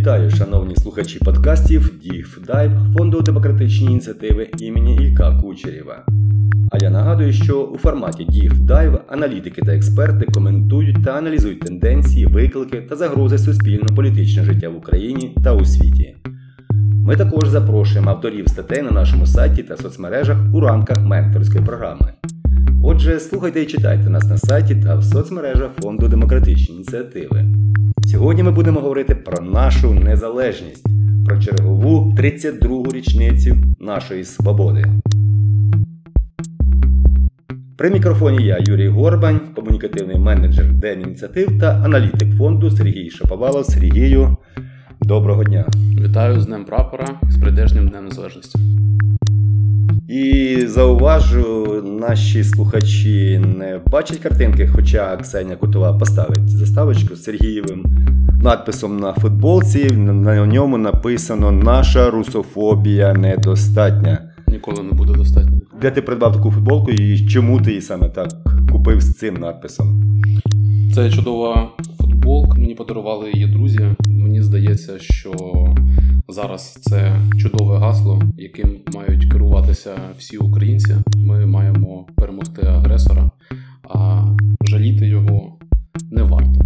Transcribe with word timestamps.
Вітаю, 0.00 0.30
шановні 0.30 0.76
слухачі 0.76 1.18
подкастів 1.18 1.98
Дів 2.02 2.38
Дайв 2.46 2.72
фонду 2.96 3.20
демократичні 3.20 3.86
ініціативи 3.86 4.48
імені 4.58 4.96
Ілька 4.96 5.40
Кучерєва. 5.42 6.06
А 6.70 6.78
я 6.78 6.90
нагадую, 6.90 7.32
що 7.32 7.62
у 7.62 7.78
форматі 7.78 8.24
Дів 8.24 8.60
Дайв 8.60 8.98
аналітики 9.08 9.62
та 9.62 9.72
експерти 9.72 10.26
коментують 10.34 11.04
та 11.04 11.10
аналізують 11.10 11.60
тенденції, 11.60 12.26
виклики 12.26 12.80
та 12.80 12.96
загрози 12.96 13.38
суспільно-політичного 13.38 14.46
життя 14.46 14.68
в 14.68 14.76
Україні 14.76 15.36
та 15.44 15.54
у 15.54 15.64
світі. 15.64 16.16
Ми 17.04 17.16
також 17.16 17.48
запрошуємо 17.48 18.10
авторів 18.10 18.48
статей 18.48 18.82
на 18.82 18.90
нашому 18.90 19.26
сайті 19.26 19.62
та 19.62 19.76
соцмережах 19.76 20.38
у 20.54 20.60
рамках 20.60 21.00
менторської 21.00 21.64
програми. 21.64 22.12
Отже, 22.84 23.20
слухайте 23.20 23.62
і 23.62 23.66
читайте 23.66 24.10
нас 24.10 24.24
на 24.24 24.38
сайті 24.38 24.76
та 24.76 24.96
в 24.96 25.04
соцмережах 25.04 25.70
Фонду 25.82 26.08
демократичні 26.08 26.74
ініціативи. 26.74 27.59
Сьогодні 28.10 28.42
ми 28.42 28.50
будемо 28.50 28.80
говорити 28.80 29.14
про 29.14 29.44
нашу 29.44 29.94
незалежність, 29.94 30.86
про 31.26 31.38
чергову 31.38 32.14
32-гу 32.18 32.92
річницю 32.92 33.56
нашої 33.80 34.24
свободи. 34.24 34.84
При 37.76 37.90
мікрофоні 37.90 38.44
я 38.44 38.58
Юрій 38.60 38.88
Горбань, 38.88 39.40
комунікативний 39.56 40.18
менеджер 40.18 40.72
День 40.72 41.00
ініціатив 41.00 41.60
та 41.60 41.82
аналітик 41.84 42.36
фонду 42.38 42.70
Сергій 42.70 43.10
Шаповалов. 43.10 43.64
Сергію, 43.64 44.36
доброго 45.00 45.44
дня! 45.44 45.66
Вітаю 46.00 46.40
з 46.40 46.46
Днем 46.46 46.64
Прапора 46.64 47.20
з 47.28 47.40
прийдешнім 47.40 47.88
Днем 47.88 48.04
Незалежності. 48.04 48.58
І 50.08 50.56
зауважу, 50.66 51.82
наші 52.00 52.44
слухачі 52.44 53.38
не 53.38 53.80
бачать 53.86 54.18
картинки, 54.18 54.68
хоча 54.68 55.16
Ксенія 55.16 55.56
Кутова 55.56 55.98
поставить 55.98 56.48
заставочку 56.48 57.16
з 57.16 57.22
Сергієвим 57.22 57.99
надписом 58.42 58.96
на 58.96 59.12
футболці. 59.12 59.90
На 59.96 60.46
ньому 60.46 60.78
написано 60.78 61.50
Наша 61.50 62.10
русофобія 62.10 63.14
недостатня. 63.14 64.18
Ніколи 64.48 64.82
не 64.82 64.92
буде 64.92 65.12
достатньо. 65.12 65.60
Де 65.80 65.90
ти 65.90 66.02
придбав 66.02 66.32
таку 66.32 66.50
футболку 66.50 66.90
і 66.90 67.28
чому 67.28 67.60
ти 67.60 67.70
її 67.70 67.82
саме 67.82 68.08
так 68.08 68.28
купив 68.72 69.00
з 69.00 69.14
цим 69.14 69.34
надписом? 69.34 70.22
Це 70.94 71.10
чудова 71.10 71.68
футболка. 71.98 72.60
Мені 72.60 72.74
подарували 72.74 73.30
її 73.34 73.46
друзі. 73.46 73.80
Мені 74.06 74.42
здається, 74.42 74.98
що 74.98 75.34
зараз 76.28 76.78
це 76.82 77.16
чудове 77.38 77.78
гасло, 77.78 78.22
яким 78.36 78.76
мають 78.94 79.32
керуватися 79.32 79.90
всі 80.18 80.36
українці. 80.36 80.96
Ми 81.16 81.46
маємо 81.46 82.06
перемогти 82.16 82.66
агресора, 82.66 83.30
а 83.94 84.24
жаліти 84.62 85.06
його 85.06 85.58
не 86.10 86.22
варто. 86.22 86.60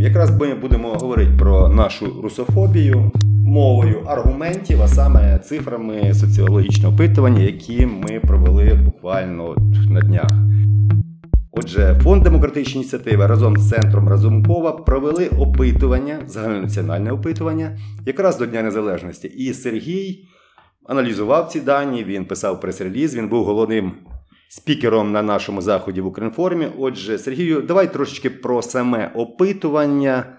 Якраз 0.00 0.40
ми 0.40 0.54
будемо 0.54 0.88
говорити 0.88 1.30
про 1.38 1.68
нашу 1.68 2.20
русофобію 2.22 3.12
мовою 3.44 4.04
аргументів, 4.06 4.82
а 4.82 4.88
саме 4.88 5.38
цифрами 5.38 6.14
соціологічного 6.14 6.94
опитування, 6.94 7.42
які 7.42 7.86
ми 7.86 8.20
провели 8.20 8.74
буквально 8.74 9.56
на 9.90 10.00
днях. 10.00 10.30
Отже, 11.52 12.00
фонд 12.02 12.22
демократичні 12.22 12.80
ініціативи 12.80 13.26
разом 13.26 13.56
з 13.56 13.68
центром 13.68 14.08
Разумкова 14.08 14.72
провели 14.72 15.28
опитування, 15.28 16.18
загальнонаціональне 16.26 17.12
опитування, 17.12 17.78
якраз 18.06 18.38
до 18.38 18.46
Дня 18.46 18.62
Незалежності. 18.62 19.28
І 19.28 19.52
Сергій 19.52 20.24
аналізував 20.88 21.48
ці 21.48 21.60
дані, 21.60 22.04
він 22.04 22.24
писав 22.24 22.60
прес-реліз, 22.60 23.16
він 23.16 23.28
був 23.28 23.44
головним 23.44 23.92
спікером 24.48 25.12
на 25.12 25.22
нашому 25.22 25.62
заході 25.62 26.00
в 26.00 26.06
Укрінформі. 26.06 26.68
Отже, 26.78 27.18
Сергію, 27.18 27.62
давай 27.62 27.92
трошечки 27.92 28.30
про 28.30 28.62
саме 28.62 29.12
опитування, 29.14 30.38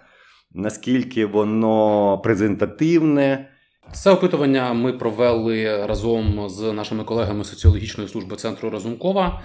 наскільки 0.54 1.26
воно 1.26 2.18
презентативне. 2.24 3.52
Це 3.94 4.12
опитування 4.12 4.74
ми 4.74 4.94
провели 4.94 5.86
разом 5.86 6.50
з 6.50 6.74
нашими 6.74 7.04
колегами 7.04 7.44
соціологічної 7.44 8.10
служби 8.10 8.36
центру 8.36 8.70
Разумкова 8.70 9.42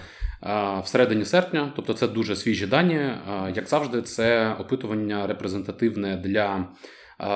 в 0.84 0.84
середині 0.84 1.24
серпня. 1.24 1.72
Тобто, 1.76 1.94
це 1.94 2.08
дуже 2.08 2.36
свіжі 2.36 2.66
дані. 2.66 3.10
Як 3.54 3.68
завжди, 3.68 4.02
це 4.02 4.56
опитування 4.60 5.26
репрезентативне 5.26 6.16
для 6.16 6.68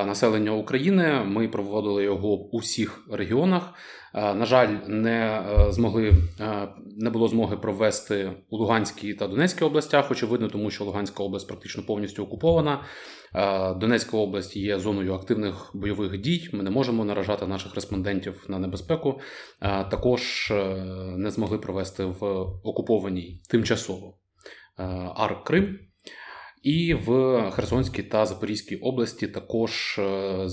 населення 0.07 0.53
України. 0.53 1.23
Ми 1.25 1.49
проводили 1.49 2.05
його 2.05 2.29
у 2.29 2.59
всіх 2.59 3.03
регіонах. 3.13 3.75
На 4.17 4.45
жаль, 4.45 4.69
не 4.87 5.45
змогли 5.71 6.15
не 6.97 7.11
було 7.11 7.29
змоги 7.29 7.57
провести 7.57 8.33
у 8.51 8.57
Луганській 8.57 9.15
та 9.15 9.29
Донецькій 9.29 9.65
областях. 9.65 10.11
Очевидно, 10.11 10.49
тому 10.49 10.71
що 10.71 10.85
Луганська 10.85 11.23
область 11.23 11.49
практично 11.49 11.83
повністю 11.83 12.23
окупована. 12.23 12.85
Донецька 13.77 14.17
область 14.17 14.57
є 14.57 14.79
зоною 14.79 15.15
активних 15.15 15.71
бойових 15.75 16.21
дій. 16.21 16.49
Ми 16.53 16.63
не 16.63 16.71
можемо 16.71 17.05
наражати 17.05 17.47
наших 17.47 17.75
респондентів 17.75 18.45
на 18.49 18.59
небезпеку. 18.59 19.21
Також 19.91 20.53
не 21.17 21.31
змогли 21.31 21.59
провести 21.59 22.05
в 22.05 22.25
окупованій 22.65 23.43
тимчасово 23.51 24.15
Арк 25.15 25.45
Крим. 25.45 25.79
І 26.67 26.95
в 26.95 27.11
Херсонській 27.51 28.03
та 28.03 28.27
Запорізькій 28.27 28.77
області 28.77 29.29
також 29.29 30.01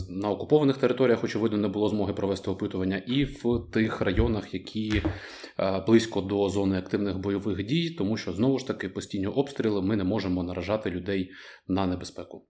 на 0.10 0.30
окупованих 0.30 0.78
територіях, 0.78 1.24
очевидно, 1.24 1.58
не 1.58 1.68
було 1.68 1.90
змоги 1.90 2.14
провести 2.14 2.52
опитування, 2.52 2.98
і 2.98 3.26
в 3.26 3.60
тих 3.72 4.02
районах, 4.02 4.54
які 4.54 5.02
близько 5.88 6.22
до 6.22 6.50
зони 6.50 6.78
активних 6.78 7.18
бойових 7.18 7.66
дій, 7.66 7.96
тому 7.98 8.18
що 8.18 8.34
знову 8.34 8.60
ж 8.60 8.68
таки 8.68 8.90
постійні 8.90 9.28
обстріли 9.28 9.82
ми 9.82 9.96
не 9.96 10.04
можемо 10.04 10.44
наражати 10.44 10.90
людей 10.90 11.32
на 11.68 11.88
небезпеку. 11.88 12.46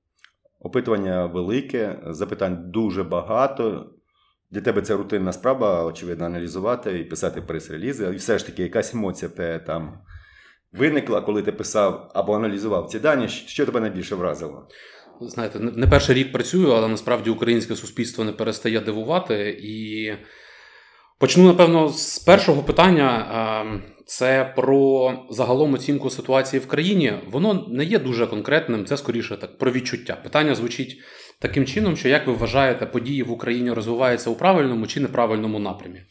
Опитування 0.59 1.25
велике, 1.25 2.00
запитань 2.07 2.72
дуже 2.72 3.03
багато. 3.03 3.94
Для 4.51 4.62
тебе 4.62 4.81
це 4.81 4.95
рутинна 4.95 5.34
справа, 5.34 5.85
очевидно, 5.85 6.25
аналізувати 6.25 7.00
і 7.00 7.03
писати 7.03 7.41
прес-релізи. 7.41 8.06
І 8.13 8.16
все 8.16 8.38
ж 8.38 8.45
таки, 8.45 8.63
якась 8.63 8.94
емоція 8.94 9.31
тебе 9.31 9.59
там 9.59 10.00
виникла, 10.74 11.22
коли 11.22 11.42
ти 11.42 11.52
писав 11.52 12.12
або 12.14 12.36
аналізував 12.36 12.88
ці 12.88 13.00
дані. 13.00 13.28
Що 13.28 13.66
тебе 13.66 13.80
найбільше 13.80 14.16
вразило? 14.16 14.68
Знаєте, 15.22 15.60
не 15.60 15.88
перший 15.88 16.16
рік 16.16 16.32
працюю, 16.32 16.72
але 16.72 16.88
насправді 16.88 17.30
українське 17.30 17.76
суспільство 17.76 18.24
не 18.24 18.32
перестає 18.32 18.80
дивувати. 18.80 19.60
І 19.62 20.12
почну, 21.20 21.44
напевно, 21.44 21.90
з 21.90 22.20
першого 22.20 22.64
питання. 22.64 23.86
Це 24.06 24.54
про 24.56 25.14
загалом 25.30 25.74
оцінку 25.74 26.10
ситуації 26.10 26.60
в 26.60 26.68
країні. 26.68 27.14
Воно 27.32 27.66
не 27.70 27.84
є 27.84 28.00
дуже 28.00 28.28
конкретним, 28.28 28.86
це 28.86 28.98
скоріше 28.98 29.38
так 29.38 29.58
про 29.58 29.72
відчуття. 29.72 30.18
Питання 30.24 30.56
звучить 30.56 30.98
таким 31.40 31.66
чином, 31.66 31.98
що 31.98 32.10
як 32.10 32.28
ви 32.28 32.34
вважаєте, 32.34 32.86
події 32.86 33.24
в 33.24 33.32
Україні 33.32 33.72
розвиваються 33.72 34.30
у 34.30 34.36
правильному 34.36 34.88
чи 34.88 35.00
неправильному 35.00 35.60
напрямі. 35.60 36.02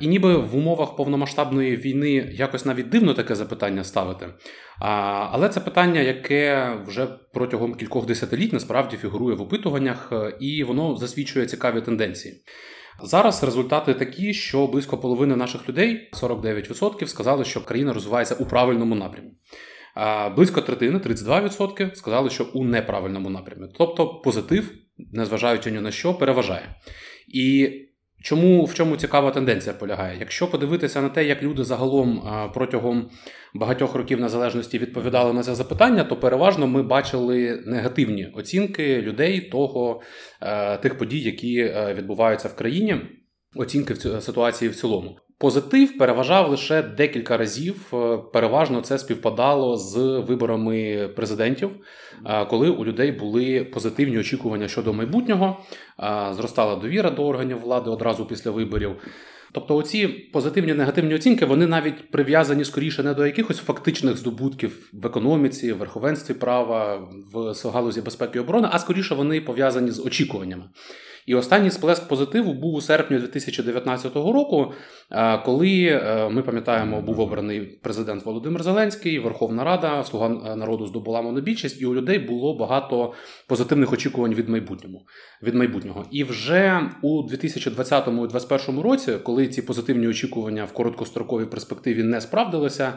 І 0.00 0.06
ніби 0.06 0.36
в 0.36 0.56
умовах 0.56 0.96
повномасштабної 0.96 1.76
війни 1.76 2.30
якось 2.32 2.64
навіть 2.64 2.88
дивно 2.88 3.14
таке 3.14 3.34
запитання 3.34 3.84
ставити. 3.84 4.28
А, 4.80 4.90
Але 5.32 5.48
це 5.48 5.60
питання, 5.60 6.00
яке 6.00 6.76
вже 6.86 7.06
протягом 7.32 7.74
кількох 7.74 8.06
десятиліть 8.06 8.52
насправді 8.52 8.96
фігурує 8.96 9.36
в 9.36 9.42
опитуваннях, 9.42 10.12
і 10.40 10.64
воно 10.64 10.96
засвідчує 10.96 11.46
цікаві 11.46 11.80
тенденції. 11.80 12.42
Зараз 13.02 13.44
результати 13.44 13.94
такі, 13.94 14.34
що 14.34 14.66
близько 14.66 14.98
половини 14.98 15.36
наших 15.36 15.68
людей, 15.68 16.10
49%, 16.12 17.06
сказали, 17.06 17.44
що 17.44 17.64
країна 17.64 17.92
розвивається 17.92 18.34
у 18.34 18.44
правильному 18.44 18.94
напрямі. 18.94 19.30
Близько 20.36 20.60
третини, 20.60 20.98
32%, 20.98 21.94
сказали, 21.94 22.30
що 22.30 22.44
у 22.54 22.64
неправильному 22.64 23.30
напрямі. 23.30 23.66
Тобто 23.78 24.06
позитив, 24.08 24.72
незважаючи 25.12 25.70
ні 25.70 25.80
на 25.80 25.90
що, 25.90 26.14
переважає. 26.14 26.74
І 27.34 27.70
Чому 28.22 28.64
в 28.64 28.74
чому 28.74 28.96
цікава 28.96 29.30
тенденція 29.30 29.74
полягає? 29.74 30.16
Якщо 30.20 30.50
подивитися 30.50 31.02
на 31.02 31.08
те, 31.08 31.24
як 31.24 31.42
люди 31.42 31.64
загалом 31.64 32.22
протягом 32.54 33.10
багатьох 33.54 33.94
років 33.94 34.20
незалежності 34.20 34.78
відповідали 34.78 35.32
на 35.32 35.42
це 35.42 35.54
запитання, 35.54 36.04
то 36.04 36.16
переважно 36.16 36.66
ми 36.66 36.82
бачили 36.82 37.62
негативні 37.66 38.26
оцінки 38.34 39.02
людей 39.02 39.40
того 39.40 40.02
тих 40.82 40.98
подій, 40.98 41.20
які 41.20 41.74
відбуваються 41.94 42.48
в 42.48 42.56
країні, 42.56 42.96
оцінки 43.56 43.94
ситуації 44.20 44.70
в 44.70 44.76
цілому. 44.76 45.16
Позитив 45.42 45.98
переважав 45.98 46.50
лише 46.50 46.82
декілька 46.82 47.36
разів. 47.36 47.92
Переважно 48.32 48.80
це 48.80 48.98
співпадало 48.98 49.76
з 49.76 49.96
виборами 49.98 51.08
президентів, 51.16 51.70
коли 52.50 52.68
у 52.68 52.84
людей 52.84 53.12
були 53.12 53.64
позитивні 53.64 54.18
очікування 54.18 54.68
щодо 54.68 54.92
майбутнього, 54.92 55.58
зростала 56.30 56.76
довіра 56.76 57.10
до 57.10 57.26
органів 57.26 57.60
влади 57.60 57.90
одразу 57.90 58.26
після 58.26 58.50
виборів. 58.50 58.90
Тобто, 59.52 59.76
оці 59.76 60.08
позитивні 60.08 60.74
негативні 60.74 61.14
оцінки 61.14 61.44
вони 61.44 61.66
навіть 61.66 62.10
прив'язані 62.10 62.64
скоріше 62.64 63.02
не 63.02 63.14
до 63.14 63.26
якихось 63.26 63.58
фактичних 63.58 64.16
здобутків 64.16 64.88
в 64.92 65.06
економіці, 65.06 65.72
в 65.72 65.78
верховенстві 65.78 66.34
права, 66.34 67.08
в 67.32 67.70
галузі 67.70 68.00
безпеки 68.00 68.38
і 68.38 68.40
оборони, 68.42 68.68
а 68.72 68.78
скоріше 68.78 69.14
вони 69.14 69.40
пов'язані 69.40 69.90
з 69.90 70.06
очікуваннями. 70.06 70.64
І 71.26 71.34
останній 71.34 71.70
сплеск 71.70 72.08
позитиву 72.08 72.54
був 72.54 72.74
у 72.74 72.80
серпні 72.80 73.18
2019 73.18 74.14
року, 74.14 74.72
е, 75.10 75.38
коли 75.38 75.84
е, 75.84 76.28
ми 76.28 76.42
пам'ятаємо, 76.42 77.02
був 77.02 77.20
обраний 77.20 77.60
президент 77.60 78.24
Володимир 78.24 78.62
Зеленський, 78.62 79.18
Верховна 79.18 79.64
Рада, 79.64 80.04
Слуга 80.04 80.56
народу 80.56 80.86
здобула 80.86 81.22
монобільшість, 81.22 81.80
і 81.80 81.86
у 81.86 81.94
людей 81.94 82.18
було 82.18 82.58
багато 82.58 83.12
позитивних 83.48 83.92
очікувань 83.92 84.34
від 84.34 84.48
майбутнього. 84.48 85.04
Від 85.42 85.54
майбутнього. 85.54 86.04
І 86.10 86.24
вже 86.24 86.90
у 87.02 87.22
2020 87.22 88.08
і 88.08 88.10
2021 88.10 88.80
році, 88.80 89.12
коли 89.22 89.48
ці 89.48 89.62
позитивні 89.62 90.08
очікування 90.08 90.64
в 90.64 90.72
короткостроковій 90.72 91.46
перспективі 91.46 92.02
не 92.02 92.20
справдилися, 92.20 92.92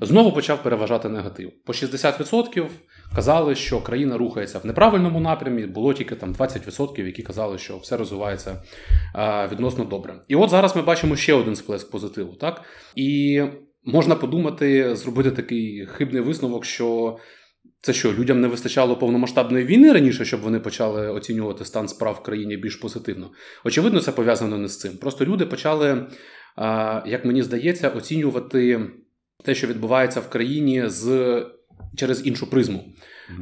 знову 0.00 0.32
почав 0.32 0.62
переважати 0.62 1.08
негатив. 1.08 1.52
По 1.64 1.72
60% 1.72 2.66
казали, 3.14 3.54
що 3.54 3.80
країна 3.80 4.18
рухається 4.18 4.58
в 4.58 4.66
неправильному 4.66 5.20
напрямі. 5.20 5.66
Було 5.66 5.94
тільки 5.94 6.14
там 6.14 6.34
20%, 6.34 7.06
які 7.06 7.22
казали, 7.22 7.58
що 7.58 7.78
все 7.78 7.96
розвивається 7.96 8.62
а, 9.14 9.48
відносно 9.48 9.84
добре. 9.84 10.14
І 10.28 10.36
от 10.36 10.50
зараз 10.50 10.76
ми 10.76 10.82
бачимо 10.82 11.16
ще 11.16 11.34
один 11.34 11.56
сплеск 11.56 11.90
позитиву. 11.90 12.32
Так 12.32 12.62
і 12.96 13.42
можна 13.84 14.14
подумати, 14.14 14.96
зробити 14.96 15.30
такий 15.30 15.86
хибний 15.86 16.22
висновок, 16.22 16.64
що. 16.64 17.18
Це 17.80 17.92
що, 17.92 18.12
людям 18.12 18.40
не 18.40 18.48
вистачало 18.48 18.96
повномасштабної 18.96 19.64
війни 19.64 19.92
раніше, 19.92 20.24
щоб 20.24 20.40
вони 20.40 20.60
почали 20.60 21.08
оцінювати 21.08 21.64
стан 21.64 21.88
справ 21.88 22.18
в 22.20 22.22
країні 22.22 22.56
більш 22.56 22.76
позитивно? 22.76 23.30
Очевидно, 23.64 24.00
це 24.00 24.12
пов'язано 24.12 24.58
не 24.58 24.68
з 24.68 24.78
цим. 24.78 24.96
Просто 24.96 25.24
люди 25.24 25.46
почали, 25.46 26.06
як 27.06 27.24
мені 27.24 27.42
здається, 27.42 27.88
оцінювати 27.88 28.80
те, 29.44 29.54
що 29.54 29.66
відбувається 29.66 30.20
в 30.20 30.28
країні, 30.28 30.82
з 30.86 31.36
через 31.96 32.26
іншу 32.26 32.50
призму. 32.50 32.84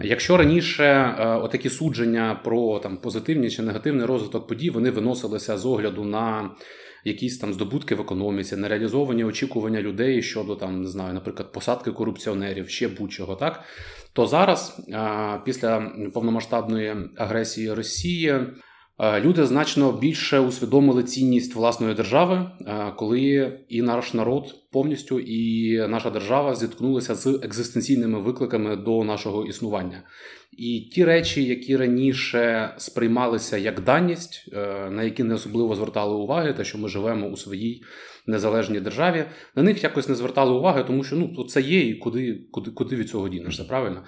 Якщо 0.02 0.36
раніше 0.36 1.16
отакі 1.42 1.70
судження 1.70 2.40
про 2.44 2.78
там 2.78 2.96
позитивний 2.96 3.50
чи 3.50 3.62
негативний 3.62 4.06
розвиток 4.06 4.46
подій 4.46 4.70
вони 4.70 4.90
виносилися 4.90 5.58
з 5.58 5.66
огляду 5.66 6.04
на 6.04 6.50
якісь 7.04 7.38
там 7.38 7.52
здобутки 7.52 7.94
в 7.94 8.00
економіці, 8.00 8.56
нереалізовані 8.56 9.24
очікування 9.24 9.82
людей 9.82 10.22
щодо 10.22 10.56
там, 10.56 10.82
не 10.82 10.88
знаю, 10.88 11.14
наприклад, 11.14 11.52
посадки 11.52 11.90
корупціонерів, 11.90 12.68
ще 12.68 12.88
будь-чого, 12.88 13.36
так 13.36 13.64
то 14.12 14.26
зараз, 14.26 14.86
після 15.44 15.92
повномасштабної 16.14 16.96
агресії 17.16 17.72
Росії, 17.72 18.40
люди 19.02 19.46
значно 19.46 19.92
більше 19.92 20.38
усвідомили 20.38 21.02
цінність 21.02 21.54
власної 21.54 21.94
держави, 21.94 22.50
коли 22.96 23.52
і 23.68 23.82
наш 23.82 24.14
народ 24.14 24.54
повністю 24.72 25.20
і 25.20 25.76
наша 25.88 26.10
держава 26.10 26.54
зіткнулися 26.54 27.14
з 27.14 27.40
екзистенційними 27.42 28.20
викликами 28.20 28.76
до 28.76 29.04
нашого 29.04 29.46
існування. 29.46 30.02
І 30.58 30.80
ті 30.80 31.04
речі, 31.04 31.44
які 31.44 31.76
раніше 31.76 32.74
сприймалися 32.78 33.58
як 33.58 33.80
даність, 33.80 34.48
е, 34.52 34.90
на 34.90 35.02
які 35.02 35.24
не 35.24 35.34
особливо 35.34 35.74
звертали 35.74 36.14
уваги, 36.14 36.52
те, 36.52 36.64
що 36.64 36.78
ми 36.78 36.88
живемо 36.88 37.26
у 37.26 37.36
своїй 37.36 37.82
незалежній 38.26 38.80
державі, 38.80 39.24
на 39.56 39.62
них 39.62 39.82
якось 39.82 40.08
не 40.08 40.14
звертали 40.14 40.52
уваги, 40.52 40.84
тому 40.86 41.04
що 41.04 41.16
ну 41.16 41.44
це 41.44 41.60
є, 41.60 41.80
і 41.80 41.94
куди 41.94 42.40
куди, 42.50 42.70
куди 42.70 42.96
від 42.96 43.08
цього 43.08 43.28
дінешся, 43.28 43.64
правильно? 43.64 44.04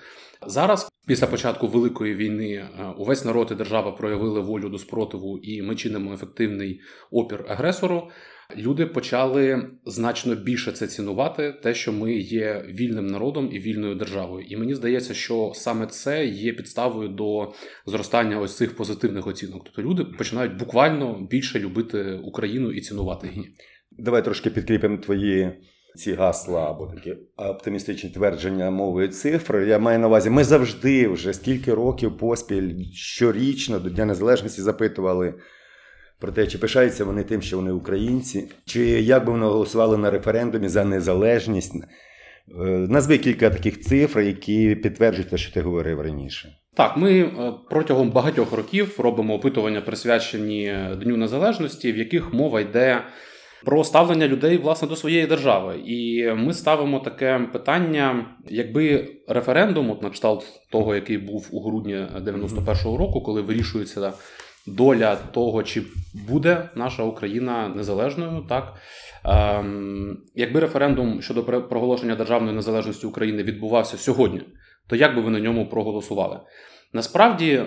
Зараз, 0.46 0.88
після 1.06 1.26
початку 1.26 1.66
великої 1.66 2.14
війни, 2.14 2.52
е, 2.54 2.68
увесь 2.98 3.24
народ 3.24 3.48
і 3.52 3.54
держава 3.54 3.92
проявили 3.92 4.40
волю 4.40 4.68
до 4.68 4.78
спротиву, 4.78 5.38
і 5.38 5.62
ми 5.62 5.76
чинимо 5.76 6.14
ефективний 6.14 6.80
опір 7.10 7.44
агресору. 7.48 8.10
Люди 8.56 8.86
почали 8.86 9.70
значно 9.86 10.34
більше 10.34 10.72
це 10.72 10.86
цінувати, 10.86 11.54
те, 11.62 11.74
що 11.74 11.92
ми 11.92 12.14
є 12.14 12.64
вільним 12.68 13.06
народом 13.06 13.50
і 13.52 13.58
вільною 13.58 13.94
державою. 13.94 14.46
І 14.48 14.56
мені 14.56 14.74
здається, 14.74 15.14
що 15.14 15.52
саме 15.54 15.86
це 15.86 16.26
є 16.26 16.52
підставою 16.52 17.08
до 17.08 17.52
зростання 17.86 18.40
ось 18.40 18.56
цих 18.56 18.76
позитивних 18.76 19.26
оцінок. 19.26 19.62
Тобто 19.64 19.82
люди 19.82 20.04
починають 20.04 20.56
буквально 20.56 21.26
більше 21.30 21.58
любити 21.58 22.20
Україну 22.24 22.72
і 22.72 22.80
цінувати 22.80 23.28
її. 23.34 23.54
Давай 23.98 24.24
трошки 24.24 24.50
підкріпимо 24.50 24.96
твої. 24.96 25.52
Ці 25.96 26.14
гасла 26.14 26.70
або 26.70 26.86
такі 26.86 27.16
оптимістичні 27.36 28.10
твердження 28.10 28.70
мовою 28.70 29.08
цифри. 29.08 29.66
Я 29.66 29.78
маю 29.78 29.98
на 29.98 30.06
увазі, 30.06 30.30
ми 30.30 30.44
завжди 30.44 31.08
вже 31.08 31.32
скільки 31.32 31.74
років 31.74 32.18
поспіль 32.18 32.84
щорічно 32.92 33.78
до 33.78 33.90
Дня 33.90 34.04
Незалежності 34.04 34.62
запитували 34.62 35.34
про 36.20 36.32
те, 36.32 36.46
чи 36.46 36.58
пишаються 36.58 37.04
вони 37.04 37.22
тим, 37.22 37.42
що 37.42 37.56
вони 37.56 37.72
українці, 37.72 38.50
чи 38.64 38.80
як 38.84 39.24
би 39.24 39.32
вони 39.32 39.46
голосували 39.46 39.96
на 39.96 40.10
референдумі 40.10 40.68
за 40.68 40.84
незалежність. 40.84 41.74
Е, 41.74 41.84
назви 42.66 43.18
кілька 43.18 43.50
таких 43.50 43.80
цифр, 43.80 44.20
які 44.20 44.74
підтверджують 44.74 45.30
те, 45.30 45.36
що 45.36 45.52
ти 45.52 45.60
говорив 45.60 46.00
раніше. 46.00 46.56
Так, 46.76 46.96
ми 46.96 47.20
е, 47.20 47.52
протягом 47.70 48.10
багатьох 48.10 48.52
років 48.52 48.94
робимо 48.98 49.34
опитування, 49.34 49.80
присвячені 49.80 50.76
Дню 51.02 51.16
Незалежності, 51.16 51.92
в 51.92 51.96
яких 51.96 52.32
мова 52.32 52.60
йде 52.60 53.02
про 53.64 53.84
ставлення 53.84 54.28
людей 54.28 54.58
власне 54.58 54.88
до 54.88 54.96
своєї 54.96 55.26
держави. 55.26 55.76
І 55.86 56.28
ми 56.36 56.54
ставимо 56.54 57.00
таке 57.00 57.38
питання: 57.52 58.26
якби 58.48 59.08
референдум, 59.28 59.90
от 59.90 60.02
на 60.02 60.10
кшталт 60.10 60.44
того, 60.70 60.94
який 60.94 61.18
був 61.18 61.48
у 61.52 61.68
грудні 61.68 62.06
91-го 62.16 62.96
року, 62.96 63.20
коли 63.20 63.42
вирішується 63.42 64.12
доля 64.66 65.16
того, 65.16 65.62
чи 65.62 65.82
буде 66.28 66.68
наша 66.74 67.02
Україна 67.02 67.68
незалежною, 67.68 68.46
так 68.48 68.74
ем, 69.24 70.18
якби 70.34 70.60
референдум 70.60 71.22
щодо 71.22 71.44
проголошення 71.44 72.16
державної 72.16 72.56
незалежності 72.56 73.06
України 73.06 73.42
відбувався 73.42 73.96
сьогодні, 73.96 74.42
то 74.88 74.96
як 74.96 75.16
би 75.16 75.22
ви 75.22 75.30
на 75.30 75.40
ньому 75.40 75.68
проголосували? 75.68 76.40
Насправді. 76.92 77.62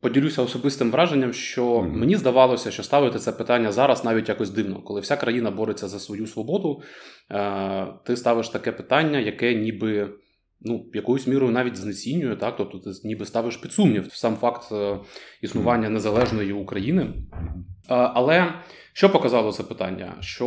Поділюся 0.00 0.42
особистим 0.42 0.90
враженням, 0.90 1.32
що 1.32 1.82
мені 1.82 2.16
здавалося, 2.16 2.70
що 2.70 2.82
ставити 2.82 3.18
це 3.18 3.32
питання 3.32 3.72
зараз 3.72 4.04
навіть 4.04 4.28
якось 4.28 4.50
дивно, 4.50 4.82
коли 4.82 5.00
вся 5.00 5.16
країна 5.16 5.50
бореться 5.50 5.88
за 5.88 5.98
свою 5.98 6.26
свободу, 6.26 6.82
е, 7.30 7.86
ти 8.04 8.16
ставиш 8.16 8.48
таке 8.48 8.72
питання, 8.72 9.18
яке 9.18 9.54
ніби 9.54 10.10
ну, 10.60 10.86
якоюсь 10.94 11.26
мірою 11.26 11.52
навіть 11.52 11.76
знецінює, 11.76 12.36
так, 12.36 12.56
тобто 12.56 12.78
ти 12.78 12.90
ніби 13.04 13.26
ставиш 13.26 13.56
під 13.56 13.72
сумнів 13.72 14.08
сам 14.12 14.36
факт 14.36 14.72
е, 14.72 14.98
існування 15.42 15.88
незалежної 15.88 16.52
України. 16.52 17.14
Е, 17.90 18.10
але 18.14 18.52
що 18.92 19.10
показало 19.10 19.52
це 19.52 19.62
питання? 19.62 20.14
Що 20.20 20.46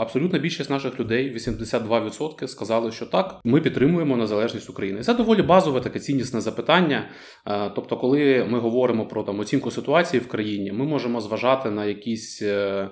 абсолютна 0.00 0.38
більшість 0.38 0.70
наших 0.70 1.00
людей, 1.00 1.34
82%, 1.34 2.48
сказали, 2.48 2.92
що 2.92 3.06
так, 3.06 3.40
ми 3.44 3.60
підтримуємо 3.60 4.16
незалежність 4.16 4.70
України. 4.70 5.02
Це 5.02 5.14
доволі 5.14 5.42
базове 5.42 5.80
таке 5.80 6.00
ціннісне 6.00 6.40
запитання. 6.40 7.08
Е, 7.46 7.70
тобто, 7.74 7.96
коли 7.96 8.46
ми 8.50 8.58
говоримо 8.58 9.06
про 9.06 9.22
там 9.22 9.40
оцінку 9.40 9.70
ситуації 9.70 10.20
в 10.20 10.28
країні, 10.28 10.72
ми 10.72 10.84
можемо 10.84 11.20
зважати 11.20 11.70
на 11.70 11.84
якісь 11.84 12.42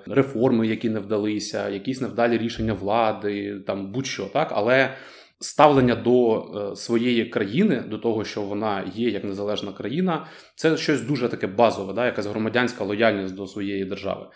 реформи, 0.06 0.66
які 0.66 0.90
не 0.90 1.00
вдалися, 1.00 1.68
якісь 1.68 2.00
невдалі 2.00 2.38
рішення 2.38 2.72
влади, 2.72 3.60
там 3.66 3.92
будь-що 3.92 4.24
так, 4.24 4.52
але 4.54 4.94
ставлення 5.40 5.94
до 5.94 6.36
е, 6.36 6.76
своєї 6.76 7.24
країни, 7.24 7.84
до 7.90 7.98
того, 7.98 8.24
що 8.24 8.42
вона 8.42 8.92
є 8.94 9.10
як 9.10 9.24
незалежна 9.24 9.72
країна, 9.72 10.26
це 10.56 10.76
щось 10.76 11.02
дуже 11.02 11.28
таке 11.28 11.46
базове, 11.46 11.92
да, 11.92 12.06
якась 12.06 12.26
громадянська 12.26 12.84
лояльність 12.84 13.34
до 13.34 13.46
своєї 13.46 13.84
держави. 13.84 14.26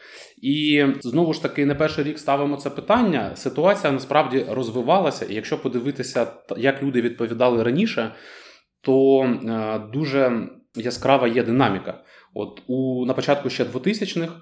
І 0.42 0.84
знову 1.00 1.32
ж 1.32 1.42
таки, 1.42 1.66
не 1.66 1.74
перший 1.74 2.04
рік 2.04 2.18
ставимо 2.18 2.56
це 2.56 2.70
питання. 2.70 3.36
Ситуація 3.36 3.92
насправді 3.92 4.46
розвивалася, 4.48 5.24
і 5.24 5.34
якщо 5.34 5.62
подивитися, 5.62 6.26
як 6.56 6.82
люди 6.82 7.00
відповідали 7.00 7.62
раніше, 7.62 8.14
то 8.80 9.22
е, 9.22 9.78
дуже 9.92 10.48
яскрава 10.74 11.28
є 11.28 11.42
динаміка. 11.42 12.04
От 12.34 12.62
у 12.66 13.04
на 13.06 13.14
початку 13.14 13.50
ще 13.50 13.64
2000-х 13.64 14.32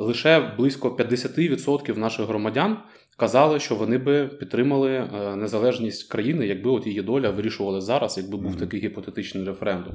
лише 0.00 0.52
близько 0.56 0.88
50% 0.88 1.98
наших 1.98 2.26
громадян 2.26 2.76
казали, 3.16 3.60
що 3.60 3.74
вони 3.74 3.98
би 3.98 4.26
підтримали 4.26 4.90
е, 4.92 5.36
незалежність 5.36 6.10
країни, 6.10 6.46
якби 6.46 6.70
от 6.70 6.86
її 6.86 7.02
доля 7.02 7.30
вирішувала 7.30 7.80
зараз, 7.80 8.18
якби 8.18 8.36
був 8.36 8.56
такий 8.56 8.80
гіпотетичний 8.80 9.44
референдум. 9.44 9.94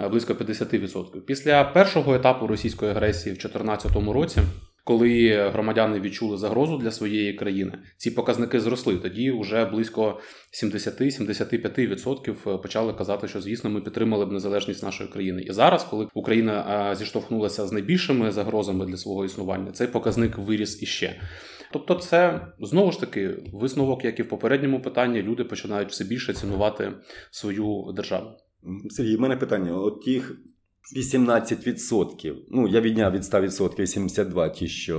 Е, 0.00 0.08
близько 0.08 0.32
50%. 0.32 1.20
Після 1.20 1.64
першого 1.64 2.14
етапу 2.14 2.46
російської 2.46 2.90
агресії 2.90 3.34
в 3.34 3.38
2014 3.38 4.14
році. 4.14 4.40
Коли 4.90 5.50
громадяни 5.52 6.00
відчули 6.00 6.38
загрозу 6.38 6.78
для 6.78 6.90
своєї 6.90 7.32
країни, 7.34 7.72
ці 7.96 8.10
показники 8.10 8.60
зросли. 8.60 8.96
Тоді 8.96 9.30
вже 9.30 9.64
близько 9.64 10.20
70-75% 10.62 12.58
почали 12.58 12.92
казати, 12.92 13.28
що 13.28 13.40
звісно 13.40 13.70
ми 13.70 13.80
підтримали 13.80 14.26
б 14.26 14.32
незалежність 14.32 14.82
нашої 14.82 15.10
країни. 15.10 15.42
І 15.42 15.52
зараз, 15.52 15.84
коли 15.84 16.08
Україна 16.14 16.94
зіштовхнулася 16.98 17.66
з 17.66 17.72
найбільшими 17.72 18.30
загрозами 18.30 18.86
для 18.86 18.96
свого 18.96 19.24
існування, 19.24 19.72
цей 19.72 19.86
показник 19.86 20.38
виріс 20.38 20.82
іще. 20.82 21.20
Тобто, 21.72 21.94
це 21.94 22.46
знову 22.60 22.92
ж 22.92 23.00
таки 23.00 23.36
висновок, 23.52 24.04
як 24.04 24.18
і 24.18 24.22
в 24.22 24.28
попередньому 24.28 24.82
питанні, 24.82 25.22
люди 25.22 25.44
починають 25.44 25.90
все 25.90 26.04
більше 26.04 26.32
цінувати 26.32 26.92
свою 27.30 27.92
державу. 27.96 28.30
Сергій, 28.90 29.16
в 29.16 29.20
мене 29.20 29.36
питання: 29.36 29.74
от 29.74 30.04
тих 30.04 30.40
18%, 30.96 32.34
ну 32.50 32.68
я 32.68 32.80
відняв 32.80 33.12
від 33.12 33.22
100% 33.22 33.86
72 33.86 34.48
ті, 34.48 34.68
що 34.68 34.96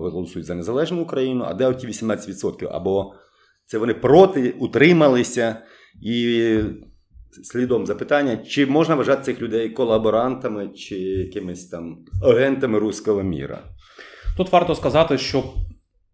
голосують 0.00 0.46
за 0.46 0.54
незалежну 0.54 1.02
Україну, 1.02 1.44
а 1.48 1.54
де 1.54 1.66
оті 1.66 1.86
18%? 1.86 2.68
Або 2.70 3.14
це 3.66 3.78
вони 3.78 3.94
проти, 3.94 4.50
утрималися 4.50 5.62
і 6.02 6.54
слідом 7.42 7.86
запитання, 7.86 8.36
чи 8.36 8.66
можна 8.66 8.94
вважати 8.94 9.22
цих 9.22 9.42
людей 9.42 9.68
колаборантами 9.68 10.68
чи 10.68 10.96
якимись 10.98 11.68
там 11.68 12.04
агентами 12.22 12.78
руського 12.78 13.22
міра? 13.22 13.62
Тут 14.36 14.52
варто 14.52 14.74
сказати, 14.74 15.18
що 15.18 15.44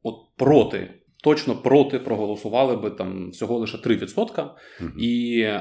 от 0.03 0.15
проти, 0.37 0.91
точно 1.27 1.57
проти 1.57 1.99
проголосували 1.99 2.77
би 2.77 2.91
там 2.91 3.31
всього 3.31 3.59
лише 3.59 3.77
3%, 3.77 4.45
і 4.99 5.41
е, 5.41 5.61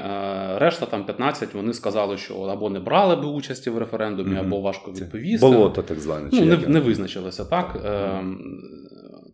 решта 0.58 0.86
там 0.86 1.04
15% 1.06 1.46
вони 1.54 1.72
сказали, 1.72 2.16
що 2.16 2.34
або 2.34 2.70
не 2.70 2.80
брали 2.80 3.16
би 3.16 3.26
участі 3.26 3.70
в 3.70 3.78
референдумі, 3.78 4.30
угу. 4.30 4.46
або 4.46 4.60
важко 4.60 4.90
відповісти. 4.90 5.46
Болото, 5.46 5.82
так 5.82 6.00
зване. 6.00 6.28
Ну, 6.32 6.44
не, 6.44 6.56
не 6.56 6.80
визначилися 6.80 7.44
так. 7.44 7.80
Ем, 7.84 8.40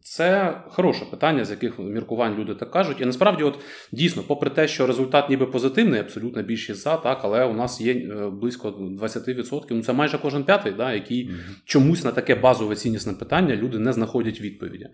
Це 0.05 0.61
хороше 0.69 1.05
питання, 1.05 1.45
з 1.45 1.51
яких 1.51 1.79
міркувань 1.79 2.35
люди 2.39 2.55
так 2.55 2.71
кажуть. 2.71 3.01
І 3.01 3.05
насправді, 3.05 3.43
от 3.43 3.59
дійсно, 3.93 4.23
попри 4.23 4.51
те, 4.51 4.69
що 4.69 4.87
результат 4.87 5.31
ніби 5.31 5.47
позитивний, 5.47 6.01
абсолютно 6.01 6.43
більшість 6.43 6.83
за, 6.83 6.97
так, 6.97 7.21
але 7.23 7.45
у 7.45 7.53
нас 7.55 7.81
є 7.81 7.95
е, 7.95 8.31
близько 8.31 8.69
20%, 8.71 9.63
ну 9.71 9.83
це 9.83 9.93
майже 9.93 10.19
кожен 10.19 10.45
п'ятий, 10.45 10.73
да, 10.73 10.93
який 10.93 11.25
Мгм. 11.25 11.37
чомусь 11.65 12.05
на 12.05 12.13
таке 12.13 12.35
базове 12.35 12.75
ціннісне 12.77 13.13
питання 13.13 13.57
люди 13.57 13.79
не 13.79 13.93
знаходять 13.93 14.41
відповіді. 14.41 14.87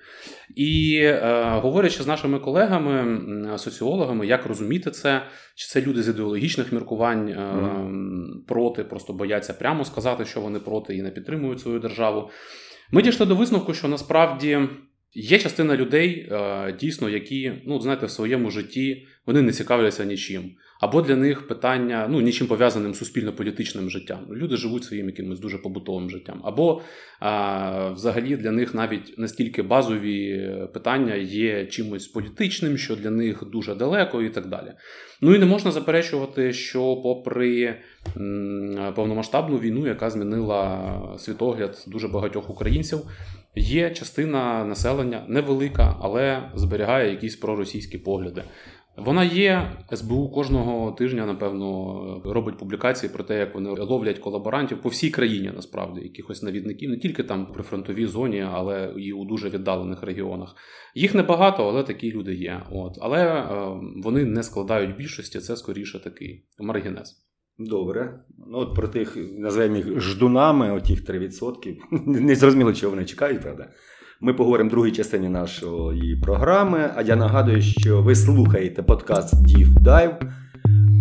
І 0.56 0.98
е, 1.02 1.44
говорячи 1.62 2.02
з 2.02 2.06
нашими 2.06 2.38
колегами, 2.38 3.20
соціологами, 3.58 4.26
як 4.26 4.46
розуміти 4.46 4.90
це, 4.90 5.22
чи 5.54 5.68
це 5.68 5.82
люди 5.82 6.02
з 6.02 6.08
ідеологічних 6.08 6.72
міркувань 6.72 7.28
е, 7.28 7.52
Мгм. 7.54 8.44
проти, 8.48 8.84
просто 8.84 9.12
бояться 9.12 9.52
прямо 9.52 9.84
сказати, 9.84 10.24
що 10.24 10.40
вони 10.40 10.58
проти 10.58 10.96
і 10.96 11.02
не 11.02 11.10
підтримують 11.10 11.60
свою 11.60 11.78
державу. 11.78 12.30
Ми 12.92 13.02
дійшли 13.02 13.26
до 13.26 13.34
висновку, 13.34 13.74
що 13.74 13.88
насправді 13.88 14.58
є 15.14 15.38
частина 15.38 15.76
людей, 15.76 16.28
е, 16.30 16.76
дійсно, 16.80 17.08
які, 17.08 17.52
ну, 17.66 17.80
знаєте, 17.80 18.06
в 18.06 18.10
своєму 18.10 18.50
житті 18.50 19.06
вони 19.26 19.42
не 19.42 19.52
цікавляться 19.52 20.04
нічим. 20.04 20.50
Або 20.80 21.02
для 21.02 21.16
них 21.16 21.48
питання 21.48 22.06
ну, 22.10 22.20
нічим 22.20 22.46
пов'язаним 22.46 22.94
з 22.94 22.98
суспільно-політичним 22.98 23.90
життям. 23.90 24.18
Люди 24.30 24.56
живуть 24.56 24.84
своїм 24.84 25.06
якимось 25.06 25.40
дуже 25.40 25.58
побутовим 25.58 26.10
життям. 26.10 26.40
Або 26.44 26.82
а, 27.20 27.90
взагалі 27.90 28.36
для 28.36 28.50
них 28.50 28.74
навіть 28.74 29.18
настільки 29.18 29.62
базові 29.62 30.50
питання 30.74 31.14
є 31.14 31.66
чимось 31.66 32.06
політичним, 32.08 32.78
що 32.78 32.96
для 32.96 33.10
них 33.10 33.44
дуже 33.52 33.74
далеко 33.74 34.22
і 34.22 34.30
так 34.30 34.48
далі. 34.48 34.72
Ну 35.20 35.34
і 35.34 35.38
не 35.38 35.46
можна 35.46 35.70
заперечувати, 35.70 36.52
що 36.52 36.96
попри 36.96 37.80
повномасштабну 38.94 39.58
війну, 39.58 39.86
яка 39.86 40.10
змінила 40.10 41.14
світогляд 41.18 41.84
дуже 41.86 42.08
багатьох 42.08 42.50
українців, 42.50 42.98
є 43.56 43.90
частина 43.90 44.64
населення 44.64 45.24
невелика, 45.28 45.96
але 46.00 46.50
зберігає 46.54 47.10
якісь 47.10 47.36
проросійські 47.36 47.98
погляди. 47.98 48.42
Вона 48.98 49.24
є. 49.24 49.72
СБУ 49.92 50.30
кожного 50.30 50.92
тижня, 50.92 51.26
напевно, 51.26 52.22
робить 52.24 52.58
публікації 52.58 53.12
про 53.12 53.24
те, 53.24 53.38
як 53.38 53.54
вони 53.54 53.70
ловлять 53.70 54.18
колаборантів 54.18 54.82
по 54.82 54.88
всій 54.88 55.10
країні, 55.10 55.52
насправді, 55.54 56.00
якихось 56.00 56.42
навідників, 56.42 56.90
не 56.90 56.96
тільки 56.96 57.22
там 57.22 57.52
при 57.52 57.62
фронтовій 57.62 58.06
зоні, 58.06 58.46
але 58.52 58.94
і 58.96 59.12
у 59.12 59.24
дуже 59.24 59.50
віддалених 59.50 60.02
регіонах. 60.02 60.56
Їх 60.94 61.14
небагато, 61.14 61.68
але 61.68 61.82
такі 61.82 62.12
люди 62.12 62.34
є. 62.34 62.62
От. 62.70 62.98
Але 63.00 63.26
е, 63.26 63.44
вони 63.96 64.24
не 64.24 64.42
складають 64.42 64.96
більшості, 64.96 65.38
це 65.38 65.56
скоріше 65.56 65.98
такий 66.04 66.44
маргінез. 66.58 67.27
Добре. 67.60 68.10
Ну, 68.46 68.58
от 68.58 68.74
про 68.74 68.88
тих, 68.88 69.16
називаємо 69.38 69.76
їх 69.76 70.00
ждунами, 70.00 70.72
отих 70.72 71.10
3%. 71.10 71.76
Не 72.06 72.34
зрозуміло, 72.34 72.72
чого 72.72 72.90
вони 72.90 73.04
чекають, 73.04 73.40
правда. 73.40 73.66
Ми 74.20 74.34
поговоримо 74.34 74.68
в 74.68 74.70
другій 74.70 74.92
частині 74.92 75.28
нашої 75.28 76.16
програми. 76.16 76.90
А 76.96 77.02
я 77.02 77.16
нагадую, 77.16 77.62
що 77.62 78.02
ви 78.02 78.14
слухаєте 78.14 78.82
подкаст 78.82 79.34
Deep 79.34 79.82
Dive. 79.82 80.14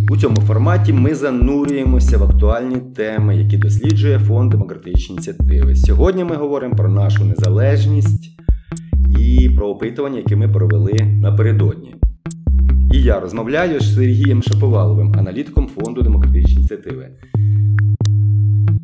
У 0.10 0.18
цьому 0.18 0.42
форматі 0.42 0.94
ми 0.94 1.16
занурюємося 1.16 2.18
в 2.18 2.24
актуальні 2.24 2.78
теми, 2.96 3.38
які 3.38 3.58
досліджує 3.58 4.20
фонд 4.20 4.52
демократичні 4.52 5.16
ініціативи. 5.16 5.76
Сьогодні 5.76 6.24
ми 6.24 6.36
говоримо 6.36 6.76
про 6.76 6.90
нашу 6.90 7.26
незалежність 7.26 8.38
і 9.20 9.50
про 9.56 9.68
опитування, 9.68 10.18
яке 10.18 10.36
ми 10.36 10.48
провели 10.48 10.94
напередодні. 11.22 11.96
І 12.98 13.02
я 13.02 13.20
розмовляю 13.20 13.80
з 13.80 13.96
Сергієм 13.96 14.44
Шаповаловим, 14.44 15.14
аналітиком 15.20 15.68
фонду 15.68 16.02
демократичні 16.02 16.54
ініціативи. 16.54 17.10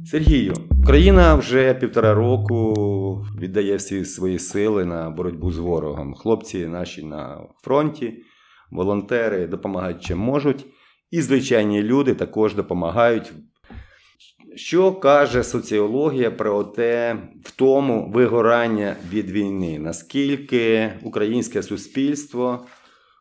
Сергію, 0.06 0.54
Україна 0.82 1.36
вже 1.36 1.74
півтора 1.74 2.14
року 2.14 3.26
віддає 3.40 3.76
всі 3.76 4.06
свої 4.06 4.40
сили 4.40 4.86
на 4.86 5.10
боротьбу 5.10 5.52
з 5.52 5.58
ворогом. 5.58 6.14
Хлопці 6.14 6.68
наші 6.68 7.04
на 7.04 7.38
фронті, 7.64 8.14
волонтери 8.72 9.48
допомагають 9.48 10.02
чим 10.02 10.20
можуть, 10.20 10.66
і 11.12 11.22
звичайні 11.22 11.84
люди 11.84 12.14
також 12.14 12.56
допомагають. 12.56 13.34
Що 14.56 14.92
каже 14.92 15.44
соціологія 15.44 16.32
про 16.32 16.64
те, 16.64 17.18
в 17.44 17.52
тому 17.52 18.12
вигорання 18.14 18.96
від 19.12 19.32
війни? 19.32 19.80
Наскільки 19.80 20.94
українське 21.04 21.64
суспільство 21.64 22.66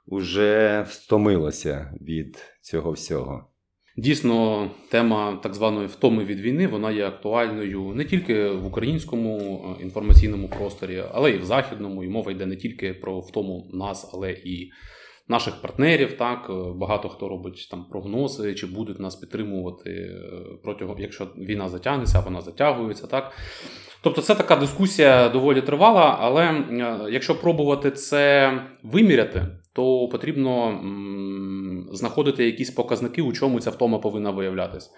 вже 0.07 0.83
втомилося 0.89 1.95
від 2.01 2.39
цього 2.61 2.93
всього? 2.93 3.49
Дійсно, 3.97 4.71
тема 4.91 5.41
так 5.43 5.55
званої 5.55 5.87
втоми 5.87 6.25
від 6.25 6.41
війни 6.41 6.67
вона 6.67 6.91
є 6.91 7.07
актуальною 7.07 7.93
не 7.95 8.05
тільки 8.05 8.49
в 8.49 8.67
українському 8.67 9.39
е, 9.39 9.83
інформаційному 9.83 10.49
просторі, 10.49 11.05
але 11.13 11.31
й 11.31 11.39
в 11.39 11.45
західному. 11.45 12.05
І 12.05 12.09
мова 12.09 12.33
йде 12.33 12.47
не 12.47 12.57
тільки 12.57 12.95
про 12.95 13.21
втому 13.21 13.71
нас, 13.73 14.11
але 14.15 14.33
і 14.33 14.71
наших 15.29 15.63
партнерів. 15.63 16.13
Так 16.13 16.51
Е, 16.51 16.53
багато 16.75 17.09
хто 17.09 17.29
робить 17.29 17.69
там 17.71 17.85
прогнози, 17.85 18.55
чи 18.55 18.67
будуть 18.67 19.01
нас 19.01 19.17
підтримувати 19.17 19.91
е, 19.91 20.19
протягом, 20.63 20.99
якщо 20.99 21.25
війна 21.25 21.69
затягнеться, 21.69 22.21
вона 22.21 22.41
затягується. 22.41 23.07
Так 23.07 23.33
тобто, 24.03 24.23
це 24.23 24.35
така 24.35 24.57
дискусія 24.57 25.29
доволі 25.29 25.61
тривала. 25.61 26.17
Але 26.21 26.65
якщо 27.11 27.41
пробувати 27.41 27.91
це 27.91 28.53
виміряти, 28.83 29.47
то 29.75 30.09
потрібно 30.09 30.69
м, 30.69 31.89
знаходити 31.93 32.45
якісь 32.47 32.71
показники, 32.71 33.23
у 33.23 33.33
чому 33.33 33.61
ця 33.61 33.71
втома 33.71 33.99
повинна 33.99 34.31
виявлятися. 34.31 34.91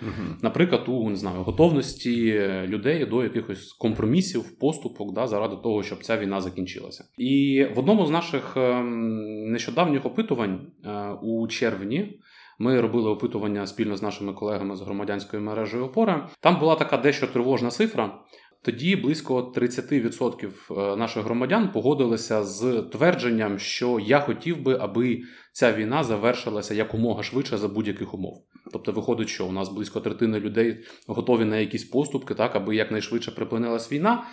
Наприклад, 0.43 0.85
у 0.87 1.11
не 1.11 1.17
знаю, 1.17 1.43
готовності 1.43 2.41
людей 2.67 3.07
до 3.07 3.23
якихось 3.23 3.73
компромісів, 3.73 4.59
поступок 4.59 5.15
да, 5.15 5.27
заради 5.27 5.57
того, 5.57 5.83
щоб 5.83 6.05
ця 6.05 6.17
війна 6.19 6.41
закінчилася. 6.41 7.05
І 7.19 7.67
в 7.75 7.79
одному 7.79 8.07
з 8.07 8.11
наших 8.11 8.57
ем, 8.57 9.53
нещодавніх 9.53 10.07
опитувань 10.07 10.67
е, 10.85 11.11
у 11.23 11.49
червні. 11.49 12.21
Ми 12.59 12.81
робили 12.81 13.11
опитування 13.11 13.67
спільно 13.67 13.97
з 13.97 14.03
нашими 14.03 14.33
колегами 14.33 14.77
з 14.77 14.81
громадянської 14.81 15.43
мережі 15.43 15.77
опора. 15.77 16.29
Там 16.41 16.61
була 16.61 16.75
така 16.75 16.97
дещо 16.97 17.27
тривожна 17.27 17.71
цифра. 17.71 18.19
Тоді 18.65 18.97
близько 18.97 19.53
30% 19.57 20.97
наших 20.97 21.25
громадян 21.25 21.73
погодилися 21.73 22.45
з 22.45 22.83
твердженням, 22.93 23.59
що 23.59 24.01
я 24.01 24.21
хотів 24.21 24.63
би, 24.63 24.79
аби 24.81 25.23
ця 25.53 25.73
війна 25.73 26.05
завершилася 26.05 26.75
якомога 26.75 27.23
швидше 27.23 27.59
за 27.59 27.69
будь-яких 27.69 28.15
умов. 28.15 28.45
Тобто, 28.73 28.93
виходить, 28.93 29.29
що 29.29 29.47
у 29.47 29.53
нас 29.53 29.69
близько 29.69 30.01
третини 30.01 30.41
людей 30.41 30.85
готові 31.07 31.45
на 31.45 31.57
якісь 31.57 31.85
поступки, 31.85 32.35
так 32.35 32.57
аби 32.57 32.77
якнайшвидше 32.77 33.31
припинилась 33.31 33.93
війна, 33.93 34.25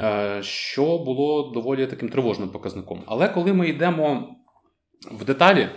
е, 0.00 0.38
що 0.42 0.98
було 0.98 1.50
доволі 1.54 1.86
таким 1.86 2.08
тривожним 2.08 2.48
показником. 2.48 3.02
Але 3.06 3.28
коли 3.28 3.52
ми 3.52 3.68
йдемо 3.68 4.36
в 5.12 5.24
деталі. 5.24 5.68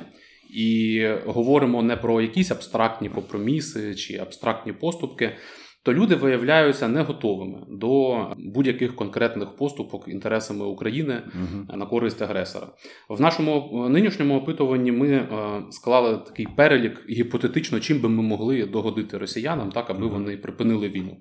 І 0.55 1.07
говоримо 1.25 1.83
не 1.83 1.97
про 1.97 2.21
якісь 2.21 2.51
абстрактні 2.51 3.09
компроміси 3.09 3.95
чи 3.95 4.17
абстрактні 4.17 4.73
поступки, 4.73 5.35
то 5.83 5.93
люди 5.93 6.15
виявляються 6.15 6.87
не 6.87 7.01
готовими 7.01 7.65
до 7.69 8.27
будь-яких 8.37 8.95
конкретних 8.95 9.55
поступок 9.55 10.07
інтересами 10.07 10.65
України 10.65 11.21
угу. 11.25 11.77
на 11.77 11.85
користь 11.85 12.21
агресора. 12.21 12.67
В 13.09 13.21
нашому 13.21 13.85
е, 13.85 13.89
нинішньому 13.89 14.37
опитуванні 14.37 14.91
ми 14.91 15.09
е, 15.09 15.27
склали 15.71 16.17
такий 16.17 16.47
перелік 16.57 17.09
гіпотетично, 17.09 17.79
чим 17.79 17.99
би 17.99 18.09
ми 18.09 18.23
могли 18.23 18.65
догодити 18.65 19.17
росіянам, 19.17 19.71
так 19.71 19.89
аби 19.89 20.05
угу. 20.05 20.13
вони 20.13 20.37
припинили 20.37 20.89
війну. 20.89 21.17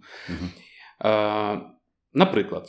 Е, 1.05 1.61
Наприклад, 2.15 2.69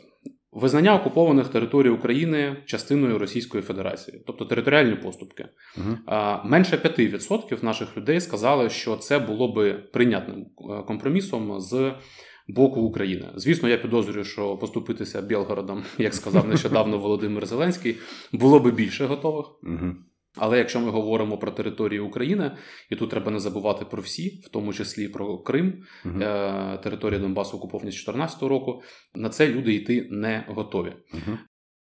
визнання 0.56 0.96
окупованих 0.96 1.48
територій 1.48 1.90
України 1.90 2.58
частиною 2.66 3.18
Російської 3.20 3.64
Федерації, 3.64 4.24
тобто 4.28 4.46
територіальні 4.46 4.96
поступки. 4.96 5.46
А, 6.06 6.44
Менше 6.44 6.78
5% 6.78 7.64
наших 7.64 7.98
людей 7.98 8.22
сказали, 8.22 8.70
що 8.70 8.98
це 8.98 9.20
було 9.20 9.54
би 9.54 9.74
прийнятним 9.74 10.40
е, 10.40 10.84
компромісом 10.84 11.60
з 11.60 11.92
боку 12.48 12.82
України. 12.82 13.30
Звісно, 13.36 13.70
я 13.70 13.78
підозрюю, 13.78 14.24
що 14.26 14.58
поступитися 14.58 15.22
Білгородом, 15.22 15.84
як 15.98 16.14
сказав 16.14 16.48
нещодавно 16.48 16.98
Володимир 16.98 17.46
Зеленський, 17.46 17.98
було 18.32 18.60
би 18.60 18.72
більше 18.72 19.06
готових. 19.06 19.46
Мгм. 19.64 20.06
Але 20.38 20.58
якщо 20.58 20.80
ми 20.80 20.92
говоримо 20.92 21.38
про 21.38 21.52
територію 21.52 22.06
України, 22.06 22.58
і 22.90 22.96
тут 22.96 23.10
треба 23.10 23.32
не 23.32 23.40
забувати 23.40 23.86
про 23.86 24.02
всі, 24.02 24.42
в 24.46 24.50
тому 24.50 24.74
числі 24.74 25.08
про 25.08 25.38
Крим, 25.38 25.84
Мгм. 26.06 26.22
е, 26.22 26.80
територія 26.84 27.20
Донбасу 27.20 27.58
окуповані 27.58 27.92
з 27.92 27.96
2014 27.96 28.44
року, 28.44 28.82
на 29.16 29.30
це 29.30 29.48
люди 29.48 29.74
йти 29.74 30.08
не 30.12 30.46
готові. 30.48 30.94
Мгм. 31.14 31.38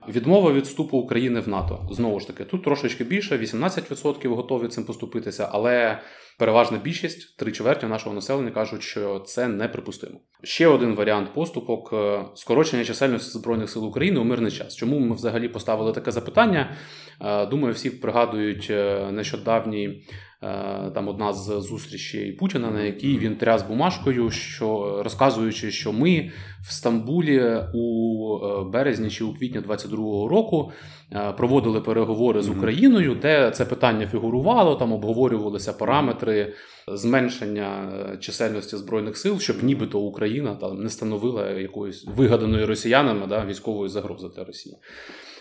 Відмова 0.08 0.52
від 0.52 0.64
вступу 0.64 0.98
України 0.98 1.40
в 1.40 1.48
НАТО. 1.48 1.88
Знову 1.90 2.20
ж 2.20 2.26
таки, 2.26 2.44
тут 2.44 2.64
трошечки 2.64 3.04
більше, 3.04 3.38
18% 3.38 4.34
готові 4.34 4.68
цим 4.68 4.84
поступитися, 4.84 5.48
але 5.52 6.00
переважна 6.38 6.78
більшість, 6.78 7.36
три 7.36 7.52
чверті 7.52 7.86
нашого 7.86 8.14
населення 8.14 8.50
кажуть, 8.50 8.82
що 8.82 9.18
це 9.18 9.48
неприпустимо. 9.48 10.20
Ще 10.42 10.66
один 10.66 10.94
варіант 10.94 11.34
поступок 11.34 11.90
е, 11.92 12.24
скорочення 12.34 12.84
чисельності 12.84 13.38
збройних 13.38 13.70
сил 13.70 13.86
України 13.86 14.20
у 14.20 14.24
мирний 14.24 14.52
час. 14.52 14.76
Чому 14.76 14.98
ми 14.98 15.14
взагалі 15.14 15.48
поставили 15.48 15.92
таке 15.92 16.10
запитання? 16.10 16.76
Е, 17.20 17.46
думаю, 17.46 17.74
всі 17.74 17.90
пригадують 17.90 18.66
е, 18.70 19.10
нещодавній 19.12 20.04
там 20.94 21.08
одна 21.08 21.32
з 21.32 21.60
зустрічей 21.60 22.32
Путіна, 22.32 22.70
на 22.70 22.82
якій 22.82 23.18
він 23.18 23.36
тряс 23.36 23.62
бумажкою, 23.62 24.30
що 24.30 25.00
розказуючи, 25.04 25.70
що 25.70 25.92
ми 25.92 26.30
в 26.68 26.72
Стамбулі 26.72 27.56
у 27.74 28.38
березні 28.72 29.10
чи 29.10 29.24
у 29.24 29.34
квітні 29.34 29.60
22-го 29.60 30.28
року 30.28 30.72
проводили 31.36 31.80
переговори 31.80 32.42
з 32.42 32.48
Україною, 32.48 33.14
де 33.14 33.50
це 33.50 33.64
питання 33.64 34.06
фігурувало, 34.06 34.74
там 34.74 34.92
обговорювалися 34.92 35.72
параметри 35.72 36.54
зменшення 36.88 37.92
чисельності 38.20 38.76
збройних 38.76 39.16
сил, 39.16 39.38
щоб 39.38 39.64
нібито 39.64 40.00
Україна 40.00 40.54
там 40.54 40.82
не 40.82 40.90
становила 40.90 41.50
якоїсь 41.50 42.04
вигаданої 42.06 42.64
росіянами 42.64 43.26
да, 43.26 43.44
військової 43.44 43.90
загрози 43.90 44.28
для 44.36 44.44
Росії. 44.44 44.76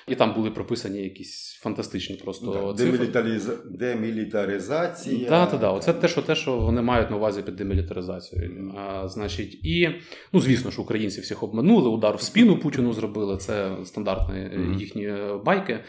І 0.07 0.15
там 0.15 0.33
були 0.33 0.51
прописані 0.51 1.03
якісь 1.03 1.59
фантастичні 1.61 2.15
просто 2.15 2.73
да, 2.75 2.83
демілітариза... 2.83 3.53
демілітаризація. 3.65 5.29
Так, 5.29 5.51
так, 5.51 5.59
так. 5.59 5.75
Оце 5.75 5.93
те, 5.93 6.07
що 6.07 6.21
те, 6.21 6.35
що 6.35 6.57
вони 6.57 6.81
мають 6.81 7.09
на 7.09 7.17
увазі 7.17 7.41
під 7.41 7.55
демілітаризацією. 7.55 8.73
А, 8.77 9.07
Значить, 9.07 9.53
і 9.63 9.89
ну 10.33 10.39
звісно 10.39 10.71
ж, 10.71 10.81
українці 10.81 11.21
всіх 11.21 11.43
обманули, 11.43 11.89
удар 11.89 12.15
в 12.15 12.21
спіну 12.21 12.57
Путіну 12.59 12.93
зробили. 12.93 13.37
Це 13.37 13.71
стандартні 13.85 14.35
mm-hmm. 14.35 14.79
їхні 14.79 15.07
е, 15.07 15.39
байки. 15.45 15.79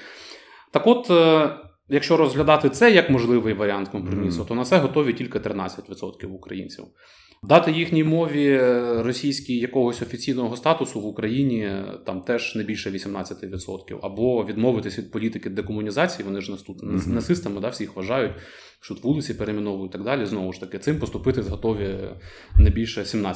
Так, 0.71 0.87
от. 0.87 1.11
Е, 1.91 1.95
якщо 1.95 2.17
розглядати 2.17 2.71
це 2.71 2.91
як 2.91 3.11
можливий 3.11 3.55
варіант 3.55 3.89
компромісу, 3.89 4.43
mm-hmm. 4.43 4.49
то 4.49 4.55
на 4.55 4.65
це 4.65 4.79
готові 4.79 5.13
тільки 5.13 5.39
13% 5.39 6.27
українців. 6.27 6.85
Дати 7.43 7.73
їхній 7.73 8.05
мові 8.05 8.49
е, 8.49 9.03
російській 9.03 9.59
якогось 9.59 10.03
офіційного 10.03 10.57
статусу 10.57 11.01
в 11.01 11.07
Україні 11.07 11.61
е, 11.61 11.85
там 12.07 12.21
теж 12.21 12.55
не 12.55 12.63
більше 12.63 12.91
18%. 12.91 13.99
Або 14.03 14.45
відмовитись 14.45 14.99
від 14.99 15.11
політики 15.11 15.51
декомунізації, 15.51 16.25
вони 16.25 16.41
ж 16.41 16.51
нас 16.51 16.63
тут 16.63 16.83
mm-hmm. 16.83 17.61
да, 17.61 17.69
всіх 17.69 17.97
вважають, 17.97 18.33
що 18.81 18.95
тут 18.95 19.05
вулиці 19.05 19.35
перейменовують 19.35 19.91
і 19.91 19.93
так 19.93 20.05
далі. 20.05 20.27
Знову 20.27 20.53
ж 20.53 20.61
таки, 20.61 20.79
цим 20.79 20.99
поступити 20.99 21.41
готові 21.41 21.99
не 22.57 22.71
більше 22.71 23.01
17%. 23.01 23.35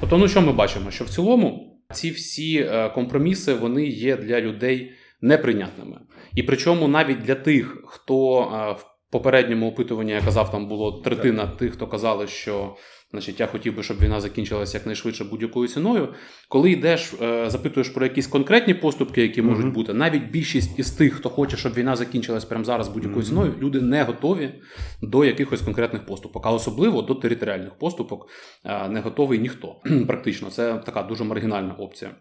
Тобто, 0.00 0.18
ну 0.18 0.28
що 0.28 0.40
ми 0.40 0.52
бачимо? 0.52 0.90
Що 0.90 1.04
в 1.04 1.08
цілому 1.08 1.78
ці 1.92 2.10
всі 2.10 2.58
е, 2.58 2.90
компроміси 2.94 3.54
вони 3.54 3.86
є 3.86 4.16
для 4.16 4.40
людей 4.40 4.92
неприйнятними. 5.20 6.00
І 6.34 6.42
причому 6.42 6.88
навіть 6.88 7.18
для 7.18 7.34
тих, 7.34 7.82
хто 7.86 8.40
в 8.78 9.10
попередньому 9.10 9.68
опитуванні 9.68 10.12
я 10.12 10.20
казав, 10.20 10.50
там 10.50 10.68
було 10.68 10.92
третина 10.92 11.46
тих, 11.46 11.72
хто 11.72 11.86
казали, 11.86 12.26
що 12.26 12.76
значить, 13.10 13.40
я 13.40 13.46
хотів 13.46 13.76
би, 13.76 13.82
щоб 13.82 14.00
війна 14.00 14.20
закінчилася 14.20 14.78
якнайшвидше 14.78 15.24
будь-якою 15.24 15.68
ціною. 15.68 16.08
Коли 16.48 16.70
йдеш, 16.70 17.14
е, 17.22 17.50
запитуєш 17.50 17.88
про 17.88 18.06
якісь 18.06 18.26
конкретні 18.26 18.74
поступки, 18.74 19.22
які 19.22 19.42
можуть 19.42 19.66
mm-hmm. 19.66 19.72
бути, 19.72 19.94
навіть 19.94 20.30
більшість 20.30 20.78
із 20.78 20.90
тих, 20.90 21.14
хто 21.14 21.30
хоче, 21.30 21.56
щоб 21.56 21.74
війна 21.74 21.96
закінчилась 21.96 22.44
прямо 22.44 22.64
зараз 22.64 22.88
будь-якою 22.88 23.20
mm-hmm. 23.20 23.28
ціною, 23.28 23.54
люди 23.60 23.80
не 23.80 24.02
готові 24.02 24.54
до 25.02 25.24
якихось 25.24 25.60
конкретних 25.60 26.06
поступок, 26.06 26.46
а 26.46 26.50
особливо 26.50 27.02
до 27.02 27.14
територіальних 27.14 27.78
поступок 27.78 28.28
е, 28.64 28.88
не 28.88 29.00
готовий 29.00 29.38
ніхто. 29.38 29.76
Практично, 30.06 30.50
це 30.50 30.74
така 30.74 31.02
дуже 31.02 31.24
маргінальна 31.24 31.74
опція. 31.74 32.14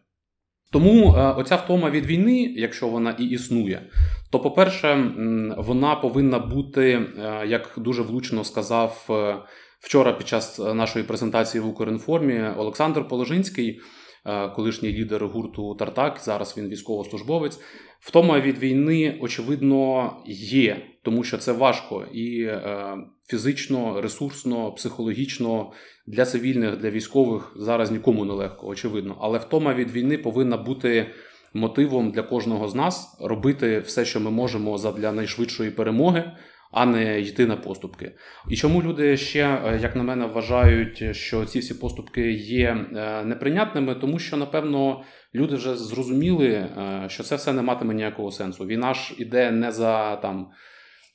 Тому 0.71 1.15
е, 1.15 1.31
оця 1.31 1.55
втома 1.55 1.89
від 1.89 2.05
війни, 2.05 2.53
якщо 2.57 2.87
вона 2.87 3.15
і 3.19 3.23
існує, 3.23 3.89
то, 4.31 4.39
по-перше, 4.39 5.11
вона 5.57 5.95
повинна 5.95 6.39
бути, 6.39 7.01
як 7.45 7.73
дуже 7.77 8.01
влучно 8.01 8.43
сказав 8.43 9.07
Вчора 9.79 10.13
під 10.13 10.27
час 10.27 10.59
е, 10.59 10.73
нашої 10.73 11.05
презентації 11.05 11.61
в 11.61 11.67
Укрінформі 11.67 12.43
Олександр 12.57 13.07
Положинський, 13.07 13.69
е, 13.69 13.81
колишній 14.55 14.93
лідер 14.93 15.27
гурту 15.27 15.75
Тартак, 15.75 16.19
зараз 16.23 16.57
він 16.57 16.69
військовослужбовець. 16.69 17.59
Втома 17.99 18.39
від 18.39 18.57
війни, 18.57 19.17
очевидно, 19.21 20.11
є, 20.25 20.85
тому 21.01 21.23
що 21.23 21.37
це 21.37 21.51
важко 21.51 22.05
і 22.13 22.41
е, 22.41 22.97
фізично, 23.27 24.01
ресурсно, 24.01 24.71
психологічно 24.71 25.71
для 26.07 26.25
цивільних, 26.25 26.77
для 26.77 26.89
військових 26.89 27.53
зараз 27.55 27.91
нікому 27.91 28.25
не 28.25 28.33
легко, 28.33 28.67
очевидно. 28.67 29.17
Але 29.21 29.39
втома 29.39 29.73
від 29.73 29.91
війни 29.91 30.17
повинна 30.17 30.57
бути 30.57 31.07
мотивом 31.53 32.11
для 32.11 32.21
кожного 32.21 32.67
з 32.67 32.75
нас 32.75 33.17
робити 33.21 33.79
все, 33.79 34.05
що 34.05 34.19
ми 34.19 34.31
можемо 34.31 34.77
для 34.77 35.11
найшвидшої 35.11 35.71
перемоги 35.71 36.31
а 36.71 36.85
не 36.85 37.19
йти 37.21 37.45
на 37.45 37.55
поступки. 37.55 38.11
І 38.49 38.55
чому 38.55 38.81
люди 38.83 39.17
ще, 39.17 39.43
е, 39.43 39.79
як 39.81 39.95
на 39.95 40.03
мене, 40.03 40.25
вважають, 40.25 41.15
що 41.15 41.45
ці 41.45 41.59
всі 41.59 41.73
поступки 41.73 42.31
є 42.31 42.87
е, 42.95 43.23
неприйнятними, 43.23 43.95
тому 43.95 44.19
що, 44.19 44.37
напевно, 44.37 45.03
люди 45.35 45.55
вже 45.55 45.75
зрозуміли, 45.75 46.47
е, 46.47 47.05
що 47.07 47.23
це 47.23 47.35
все 47.35 47.53
не 47.53 47.61
матиме 47.61 47.93
ніякого 47.93 48.31
сенсу. 48.31 48.65
Війна 48.65 48.93
ж 48.93 49.15
іде 49.17 49.51
не 49.51 49.71
за 49.71 50.15
там. 50.15 50.47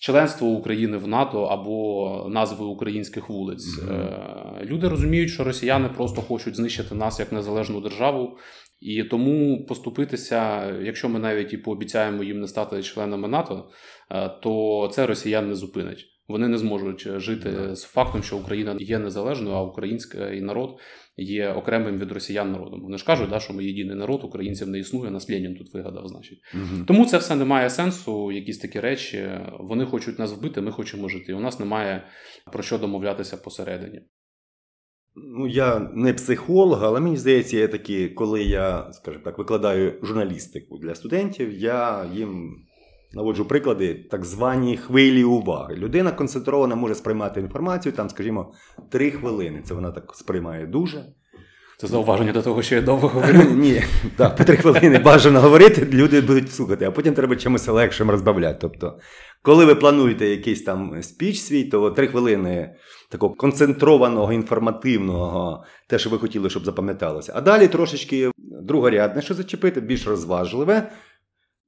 Членство 0.03 0.49
України 0.49 0.97
в 0.97 1.09
НАТО 1.09 1.43
або 1.43 2.27
назви 2.31 2.65
українських 2.65 3.29
вулиць. 3.29 3.81
Mm-hmm. 3.81 4.65
Люди 4.65 4.89
розуміють, 4.89 5.31
що 5.31 5.45
росіяни 5.45 5.89
просто 5.89 6.23
хочуть 6.23 6.57
знищити 6.57 6.95
нас 6.95 7.21
як 7.21 7.33
незалежну 7.33 7.81
державу, 7.81 8.39
і 8.83 9.05
тому 9.05 9.67
поступитися, 9.67 10.71
якщо 10.71 11.09
ми 11.09 11.19
навіть 11.19 11.53
і 11.53 11.57
пообіцяємо 11.57 12.25
їм 12.25 12.41
не 12.41 12.49
стати 12.49 12.83
членами 12.83 13.29
НАТО, 13.29 13.71
е, 14.11 14.29
то 14.43 14.91
це 14.93 15.07
росіян 15.07 15.49
не 15.49 15.55
зупинить. 15.55 16.09
Вони 16.29 16.49
не 16.49 16.59
зможуть 16.59 17.21
жити 17.21 17.77
з 17.77 17.83
фактом, 17.83 18.23
що 18.23 18.39
Україна 18.39 18.77
є 18.79 18.99
незалежною, 18.99 19.57
а 19.57 19.63
український 19.63 20.41
народ 20.41 20.79
є 21.17 21.53
окремим 21.53 21.99
від 21.99 22.13
росіян 22.13 22.53
народом. 22.53 22.83
Вони 22.83 22.99
ж 22.99 23.05
кажуть, 23.05 23.31
да, 23.31 23.41
що 23.41 23.53
ми 23.53 23.65
єдиний 23.65 23.97
народ, 23.97 24.25
українців 24.25 24.69
не 24.69 24.79
існує, 24.79 25.11
нас 25.11 25.31
Ленін 25.31 25.55
тут 25.55 25.75
вигадав, 25.75 26.09
значить. 26.09 26.39
Угу. 26.55 26.85
Тому 26.87 27.07
це 27.07 27.19
все 27.19 27.37
не 27.37 27.45
має 27.45 27.71
сенсу. 27.71 28.33
Якісь 28.33 28.59
такі 28.59 28.81
речі. 28.81 29.31
Вони 29.61 29.85
хочуть 29.85 30.19
нас 30.19 30.33
вбити, 30.33 30.61
ми 30.61 30.73
хочемо 30.73 31.09
жити. 31.09 31.35
У 31.35 31.41
нас 31.41 31.61
немає 31.61 32.07
про 32.53 32.63
що 32.63 32.79
домовлятися 32.79 33.37
посередині. 33.37 34.01
Ну, 35.15 35.47
я 35.47 35.91
не 35.95 36.15
психолог, 36.15 36.85
але 36.85 37.01
мені 37.01 37.17
здається, 37.17 37.57
я 37.57 37.69
такі, 37.69 38.09
коли 38.09 38.43
я, 38.43 38.93
скажімо 38.93 39.25
так, 39.25 39.39
викладаю 39.39 39.95
журналістику 40.03 40.79
для 40.79 40.95
студентів, 40.95 41.53
я 41.53 42.07
їм 42.15 42.57
наводжу 43.13 43.45
приклади 43.45 43.95
так 44.11 44.25
звані 44.25 44.77
хвилі 44.77 45.25
уваги. 45.25 45.75
Людина 45.77 46.13
концентрована 46.13 46.75
може 46.75 46.95
сприймати 46.95 47.41
інформацію, 47.41 47.93
там, 47.93 48.11
скажімо, 48.11 48.53
три 48.91 49.11
хвилини. 49.11 49.63
Це 49.65 49.75
вона 49.75 49.91
так 49.91 50.15
сприймає 50.15 50.67
дуже. 50.67 51.05
Це 51.79 51.87
зауваження 51.87 52.33
до 52.33 52.43
того, 52.43 52.63
що 52.63 52.75
я 52.75 52.83
довго 52.83 53.09
говорю. 53.15 53.51
Ні, 53.51 53.83
так, 54.17 54.37
по 54.37 54.45
три 54.45 54.57
хвилини 54.57 54.99
бажано 54.99 55.41
говорити, 55.41 55.89
люди 55.93 56.21
будуть 56.21 56.53
слухати, 56.53 56.85
а 56.85 56.91
потім 56.91 57.15
треба 57.15 57.37
чимось 57.37 57.69
легшим 57.69 58.11
розбавляти. 58.11 58.59
Тобто, 58.61 58.99
коли 59.43 59.65
ви 59.65 59.75
плануєте 59.75 60.27
якийсь 60.27 60.63
там 60.63 61.03
спіч 61.03 61.41
свій, 61.41 61.65
то 61.65 61.91
три 61.91 62.07
хвилини 62.07 62.75
такого 63.13 63.35
концентрованого, 63.35 64.33
інформативного, 64.33 65.65
те, 65.89 65.99
що 65.99 66.11
ви 66.11 66.19
хотіли, 66.19 66.51
щоб 66.51 66.65
запам'яталося. 66.65 67.33
А 67.37 67.41
далі 67.41 67.69
трошечки 67.69 68.31
другорядне, 68.39 69.23
що 69.23 69.35
зачепити, 69.35 69.81
більш 69.81 70.07
розважливе. 70.07 70.91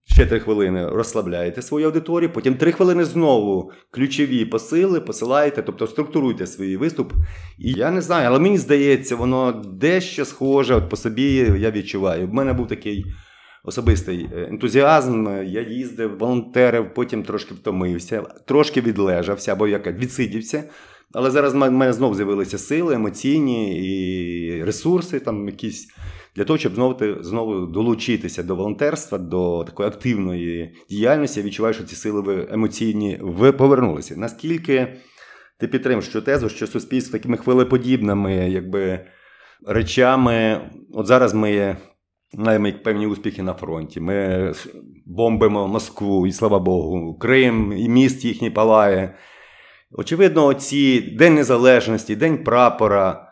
Ще 0.07 0.27
три 0.27 0.41
хвилини 0.41 0.89
розслабляєте 0.89 1.63
свою 1.63 1.87
аудиторію, 1.87 2.33
потім 2.33 2.55
три 2.55 2.73
хвилини 2.73 3.05
знову 3.05 3.73
ключові 3.91 4.45
посили 4.45 5.01
посилаєте, 5.01 5.63
тобто 5.63 5.87
структуруйте 5.87 6.47
свій 6.47 6.77
виступ. 6.77 7.13
І 7.59 7.73
я 7.73 7.91
не 7.91 8.01
знаю, 8.01 8.29
але 8.29 8.39
мені 8.39 8.59
здається, 8.59 9.17
воно 9.17 9.53
дещо 9.53 10.25
схоже 10.25 10.75
от 10.75 10.89
по 10.91 10.97
собі 10.97 11.55
я 11.59 11.71
відчуваю. 11.71 12.27
В 12.27 12.35
мене 12.35 12.53
був 12.53 12.69
такий 12.69 13.05
особистий 13.65 14.29
е, 14.33 14.47
ентузіазм. 14.51 15.27
Я 15.45 15.63
їздив, 15.63 16.19
волонтерив, 16.19 16.95
потім 16.95 17.23
трошки 17.23 17.55
втомився, 17.55 18.23
трошки 18.47 18.81
відлежався 18.81 19.53
або 19.53 19.69
як 19.69 19.87
відсидівся. 19.87 20.65
Але 21.15 21.31
зараз 21.31 21.55
в 21.55 21.57
мене 21.57 21.93
знову 21.93 22.15
з'явилися 22.15 22.59
сили, 22.59 22.95
емоційні 22.95 23.79
і 23.79 24.65
ресурси, 24.65 25.21
там 25.21 25.47
якісь 25.49 25.89
для 26.37 26.45
того, 26.45 26.59
щоб 26.59 26.75
знову 26.75 27.23
знову 27.23 27.67
долучитися 27.67 28.43
до 28.43 28.57
волонтерства, 28.57 29.19
до 29.19 29.65
такої 29.65 29.89
активної 29.89 30.75
діяльності. 30.91 31.41
Я 31.41 31.47
відчуваю, 31.47 31.75
що 31.75 31.85
ці 31.85 31.97
сили 31.97 32.49
емоційні 32.51 33.21
повернулися. 33.59 34.15
Наскільки 34.17 34.97
ти 35.61 35.69
підтримуєш 35.69 36.09
цю 36.09 36.23
тезу, 36.23 36.49
що 36.49 36.67
суспільство 36.67 37.19
такими 37.19 37.37
хвилеподібними 37.37 38.35
якби, 38.51 39.01
речами, 39.67 40.61
от 40.93 41.07
зараз 41.07 41.35
ми 41.35 41.77
маємо 42.33 42.73
певні 42.85 43.07
успіхи 43.07 43.43
на 43.43 43.55
фронті. 43.55 44.01
Ми 44.01 44.53
бомбимо 45.07 45.69
Москву, 45.69 46.27
і 46.27 46.33
слава 46.33 46.59
Богу, 46.59 47.19
Крим, 47.19 47.73
і 47.77 47.89
міст 47.89 48.25
їхній 48.25 48.51
палає. 48.51 49.15
Очевидно, 49.97 50.55
ці 50.55 51.01
День 51.01 51.35
Незалежності, 51.35 52.17
День 52.17 52.45
прапора. 52.45 53.31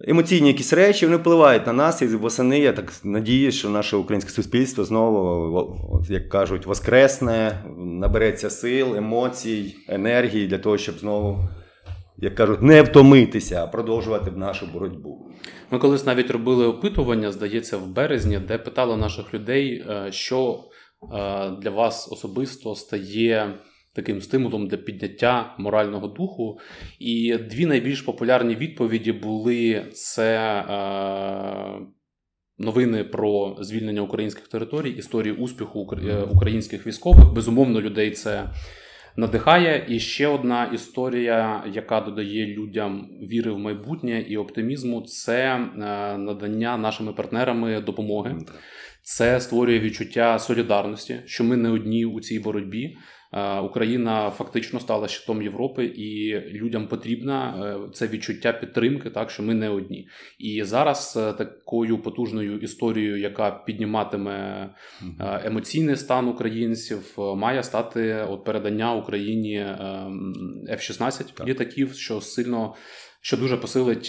емоційні 0.00 0.48
якісь 0.48 0.72
речі, 0.72 1.06
вони 1.06 1.18
впливають 1.18 1.66
на 1.66 1.72
нас, 1.72 2.02
і 2.02 2.06
восени 2.06 2.58
я 2.58 2.72
так 2.72 2.92
надію, 3.04 3.52
що 3.52 3.68
наше 3.68 3.96
українське 3.96 4.30
суспільство 4.30 4.84
знову, 4.84 6.04
як 6.08 6.28
кажуть, 6.28 6.66
воскресне, 6.66 7.64
набереться 7.78 8.50
сил, 8.50 8.96
емоцій, 8.96 9.76
енергії 9.88 10.46
для 10.46 10.58
того, 10.58 10.78
щоб 10.78 10.98
знову. 10.98 11.48
Як 12.20 12.34
кажуть, 12.34 12.62
не 12.62 12.82
втомитися, 12.82 13.64
а 13.64 13.66
продовжувати 13.66 14.30
нашу 14.30 14.66
боротьбу. 14.66 15.30
Ми 15.70 15.78
колись 15.78 16.06
навіть 16.06 16.30
робили 16.30 16.66
опитування, 16.66 17.32
здається, 17.32 17.76
в 17.76 17.86
березні, 17.86 18.38
де 18.38 18.58
питали 18.58 18.96
наших 18.96 19.34
людей, 19.34 19.84
е, 19.88 20.12
що 20.12 20.60
е, 21.02 21.50
для 21.50 21.70
вас 21.70 22.12
особисто 22.12 22.74
стає 22.74 23.58
таким 23.98 24.20
стимулом 24.20 24.68
для 24.68 24.76
підняття 24.76 25.54
морального 25.58 26.08
духу. 26.08 26.58
І 26.98 27.36
дві 27.50 27.66
найбільш 27.66 28.02
популярні 28.02 28.54
відповіді 28.54 29.12
були 29.12 29.86
це 29.92 30.38
е, 30.60 31.86
новини 32.58 33.04
про 33.04 33.56
звільнення 33.60 34.02
українських 34.02 34.48
територій, 34.48 34.90
історії 34.90 35.34
успіху 35.34 35.90
е, 35.92 36.22
українських 36.22 36.86
військових. 36.86 37.32
Безумовно, 37.32 37.80
людей 37.80 38.10
це. 38.10 38.50
Надихає 39.16 39.84
і 39.88 40.00
ще 40.00 40.26
одна 40.26 40.64
історія, 40.64 41.64
яка 41.72 42.00
додає 42.00 42.46
людям 42.46 43.08
віри 43.22 43.50
в 43.50 43.58
майбутнє 43.58 44.20
і 44.28 44.36
оптимізму, 44.36 45.02
це 45.02 45.54
е, 45.54 45.68
надання 46.18 46.76
нашими 46.76 47.12
партнерами 47.12 47.80
допомоги. 47.80 48.36
Це 49.10 49.40
створює 49.40 49.80
відчуття 49.80 50.38
солідарності, 50.38 51.20
що 51.26 51.44
ми 51.44 51.56
не 51.56 51.70
одні 51.70 52.04
у 52.04 52.20
цій 52.20 52.38
боротьбі. 52.38 52.96
Е, 53.32 53.58
Україна 53.58 54.30
фактично 54.30 54.80
стала 54.80 55.08
щитом 55.08 55.42
Європи, 55.42 55.84
і 55.84 56.40
людям 56.40 56.88
потрібна 56.88 57.54
е, 57.66 57.92
це 57.94 58.06
відчуття 58.06 58.52
підтримки, 58.52 59.10
так 59.10 59.30
що 59.30 59.42
ми 59.42 59.54
не 59.54 59.68
одні. 59.68 60.08
І 60.38 60.64
зараз 60.64 61.16
е, 61.16 61.32
такою 61.32 61.98
потужною 62.02 62.58
історією, 62.58 63.16
яка 63.16 63.50
підніматиме 63.50 64.68
емоційний 65.44 65.96
стан 65.96 66.28
українців, 66.28 67.14
має 67.18 67.62
стати 67.62 68.26
от 68.28 68.44
передання 68.44 68.94
Україні 68.94 69.66
F-16 70.70 71.46
літаків, 71.46 71.92
що 71.92 72.20
сильно. 72.20 72.74
Що 73.20 73.36
дуже 73.36 73.56
посилить 73.56 74.08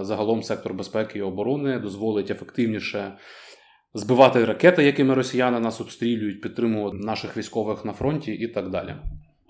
загалом 0.00 0.42
сектор 0.42 0.74
безпеки 0.74 1.18
і 1.18 1.22
оборони, 1.22 1.78
дозволить 1.78 2.30
ефективніше 2.30 3.12
збивати 3.94 4.44
ракети, 4.44 4.84
якими 4.84 5.14
росіяни 5.14 5.60
нас 5.60 5.80
обстрілюють, 5.80 6.40
підтримувати 6.40 6.96
наших 6.96 7.36
військових 7.36 7.84
на 7.84 7.92
фронті 7.92 8.32
і 8.32 8.48
так 8.48 8.70
далі. 8.70 8.94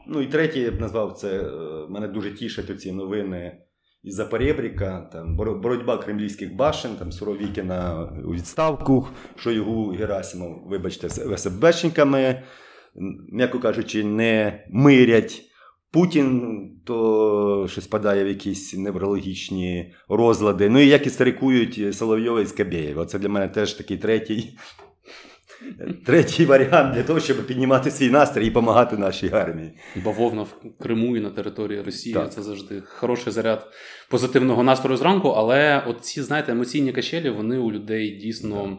Ну 0.07 0.20
і 0.20 0.26
третє, 0.26 0.61
я 0.61 0.70
б 0.70 0.81
назвав 0.81 1.12
це. 1.12 1.40
Е, 1.40 1.70
мене 1.88 2.09
дуже 2.09 2.35
тішать 2.35 2.81
ці 2.81 2.92
новини 2.92 3.59
із 4.03 4.14
Запорєбріка, 4.14 5.09
там 5.12 5.37
боротьба 5.37 5.98
кремлівських 5.98 6.55
башен, 6.55 6.96
там 6.96 7.12
Суровікіна 7.12 8.09
у 8.24 8.35
відставку, 8.35 9.09
Шойгу 9.37 9.90
Герасимов, 9.90 10.62
вибачте, 10.66 11.09
з 11.09 11.37
СБшниками, 11.37 12.42
м'яко 13.33 13.59
кажучи, 13.59 14.05
не 14.05 14.64
мирять. 14.70 15.50
Путін 15.92 16.57
то 16.85 17.66
щось 17.70 17.87
падає 17.87 18.24
в 18.24 18.29
якісь 18.29 18.74
неврологічні 18.74 19.94
розлади. 20.09 20.68
Ну 20.68 20.81
і 20.81 20.88
як 20.88 21.07
істерикують 21.07 21.96
Соловйова 21.96 22.40
і 22.40 22.46
Скабєєв. 22.46 22.98
Оце 22.98 23.18
для 23.18 23.29
мене 23.29 23.48
теж 23.48 23.72
такий 23.72 23.96
третій 23.96 24.48
третій 26.07 26.44
варіант 26.44 26.94
для 26.94 27.03
того, 27.03 27.20
щоб 27.20 27.46
піднімати 27.46 27.90
свій 27.90 28.11
настрій 28.11 28.46
і 28.46 28.48
допомагати 28.48 28.96
нашій 28.96 29.31
армії. 29.33 29.72
Бавовна 30.05 30.42
в 30.42 30.55
Криму 30.79 31.16
і 31.16 31.20
на 31.20 31.31
території 31.31 31.83
Росії 31.83 32.14
так. 32.14 32.33
це 32.33 32.42
завжди 32.42 32.83
хороший 32.87 33.33
заряд 33.33 33.66
позитивного 34.11 34.62
настрою 34.62 34.96
зранку. 34.96 35.29
Але 35.29 35.85
от 35.87 36.05
ці, 36.05 36.22
знаєте, 36.22 36.53
емоційні 36.53 36.92
качелі 36.92 37.31
вони 37.31 37.59
у 37.59 37.72
людей 37.72 38.11
дійсно. 38.11 38.62
Так 38.62 38.79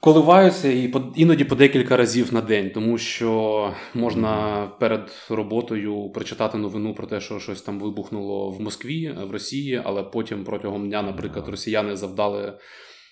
коливаються 0.00 0.68
і 0.68 0.94
іноді 1.16 1.44
по 1.44 1.54
декілька 1.54 1.96
разів 1.96 2.34
на 2.34 2.40
день, 2.40 2.70
тому 2.74 2.98
що 2.98 3.72
можна 3.94 4.62
перед 4.80 5.10
роботою 5.30 6.10
прочитати 6.14 6.58
новину 6.58 6.94
про 6.94 7.06
те, 7.06 7.20
що 7.20 7.38
щось 7.38 7.62
там 7.62 7.80
вибухнуло 7.80 8.50
в 8.50 8.60
Москві, 8.60 9.14
в 9.28 9.30
Росії, 9.30 9.82
але 9.84 10.02
потім 10.02 10.44
протягом 10.44 10.88
дня, 10.88 11.02
наприклад, 11.02 11.48
росіяни 11.48 11.96
завдали. 11.96 12.58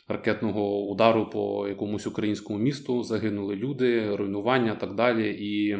Ракетного 0.09 0.87
удару 0.87 1.31
по 1.31 1.69
якомусь 1.69 2.07
українському 2.07 2.59
місту 2.59 3.03
загинули 3.03 3.57
люди, 3.57 4.17
руйнування 4.17 4.75
так 4.75 4.95
далі. 4.95 5.31
І 5.31 5.77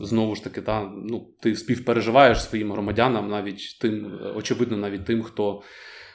знову 0.00 0.34
ж 0.34 0.44
таки, 0.44 0.62
та, 0.62 0.92
ну, 0.96 1.28
ти 1.40 1.56
співпереживаєш 1.56 2.42
своїм 2.42 2.72
громадянам, 2.72 3.30
навіть 3.30 3.78
тим, 3.80 4.20
очевидно, 4.36 4.76
навіть 4.76 5.04
тим, 5.04 5.22
хто 5.22 5.62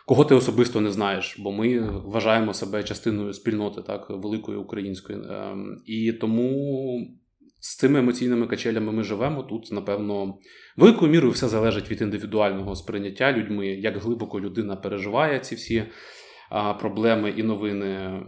кого 0.10 0.26
ти 0.26 0.36
особисто 0.36 0.82
не 0.82 0.92
знаєш, 0.92 1.40
бо 1.40 1.52
ми 1.52 1.80
вважаємо 2.06 2.54
себе 2.54 2.84
частиною 2.84 3.34
спільноти, 3.34 3.82
так, 3.82 4.10
великої 4.10 4.58
української. 4.58 5.20
Ем, 5.30 5.82
і 5.86 6.14
тому 6.14 6.52
з 7.60 7.78
цими 7.78 8.00
емоційними 8.00 8.48
качелями 8.48 8.92
ми 8.92 9.04
живемо. 9.04 9.44
Тут, 9.44 9.72
напевно, 9.72 10.38
великою 10.78 11.12
мірою 11.12 11.34
все 11.34 11.48
залежить 11.48 11.92
від 11.92 12.02
індивідуального 12.02 12.76
сприйняття 12.76 13.34
людьми, 13.34 13.68
як 13.68 13.98
глибоко 13.98 14.40
людина 14.40 14.76
переживає 14.76 15.40
ці 15.40 15.56
всі. 15.56 15.84
Проблеми 16.80 17.34
і 17.38 17.44
новини, 17.44 18.22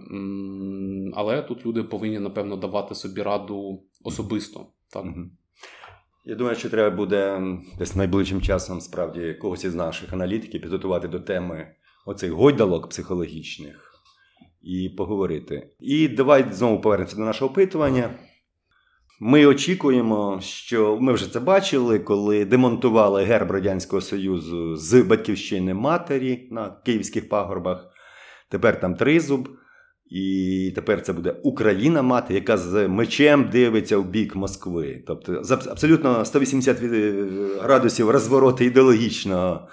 але 1.13 1.41
тут 1.41 1.65
люди 1.65 1.83
повинні, 1.83 2.19
напевно, 2.19 2.57
давати 2.57 2.95
собі 2.95 3.21
раду 3.21 3.83
особисто. 4.03 4.67
Так. 4.93 5.05
Я 6.23 6.35
думаю, 6.35 6.55
що 6.55 6.69
треба 6.69 6.95
буде 6.95 7.41
десь 7.79 7.95
найближчим 7.95 8.41
часом 8.41 8.81
справді 8.81 9.33
когось 9.33 9.63
із 9.63 9.75
наших 9.75 10.13
аналітиків 10.13 10.61
підготувати 10.61 11.07
до 11.07 11.19
теми 11.19 11.67
оцих 12.05 12.31
гойдалок 12.31 12.89
психологічних 12.89 13.91
і 14.61 14.89
поговорити. 14.89 15.69
І 15.79 16.07
давай 16.07 16.45
знову 16.51 16.81
повернемося 16.81 17.15
до 17.15 17.21
нашого 17.21 17.51
опитування. 17.51 18.09
Ми 19.19 19.45
очікуємо, 19.45 20.39
що 20.41 20.97
ми 21.01 21.13
вже 21.13 21.33
це 21.33 21.39
бачили, 21.39 21.99
коли 21.99 22.45
демонтували 22.45 23.23
герб 23.23 23.51
Радянського 23.51 24.01
Союзу 24.01 24.75
з 24.75 25.01
батьківщини 25.01 25.73
матері 25.73 26.47
на 26.51 26.69
київських 26.85 27.29
пагорбах. 27.29 27.87
Тепер 28.49 28.79
там 28.79 28.95
тризуб. 28.95 29.49
І 30.11 30.71
тепер 30.75 31.01
це 31.01 31.13
буде 31.13 31.35
Україна 31.43 32.01
мати, 32.01 32.33
яка 32.33 32.57
з 32.57 32.87
мечем 32.87 33.49
дивиться 33.51 33.97
в 33.97 34.09
бік 34.09 34.35
Москви. 34.35 35.03
Тобто 35.07 35.41
абсолютно 35.49 36.25
180 36.25 36.77
градусів 37.61 38.09
розвороту 38.09 38.63
ідеологічно 38.63 39.67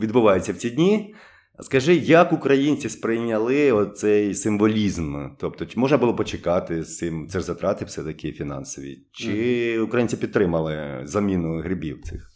відбувається 0.00 0.52
в 0.52 0.56
ці 0.56 0.70
дні. 0.70 1.14
Скажи, 1.60 1.94
як 1.94 2.32
українці 2.32 2.88
сприйняли 2.88 3.72
оцей 3.72 4.34
символізм? 4.34 5.26
Тобто, 5.38 5.66
чи 5.66 5.80
можна 5.80 5.98
було 5.98 6.14
почекати 6.14 6.84
з 6.84 6.96
цим? 6.96 7.28
Це 7.28 7.38
ж 7.38 7.44
затрати 7.44 7.84
все-таки 7.84 8.32
фінансові? 8.32 8.98
Чи 9.12 9.78
українці 9.80 10.16
підтримали 10.16 11.00
заміну 11.04 11.60
грибів 11.60 12.02
цих? 12.02 12.30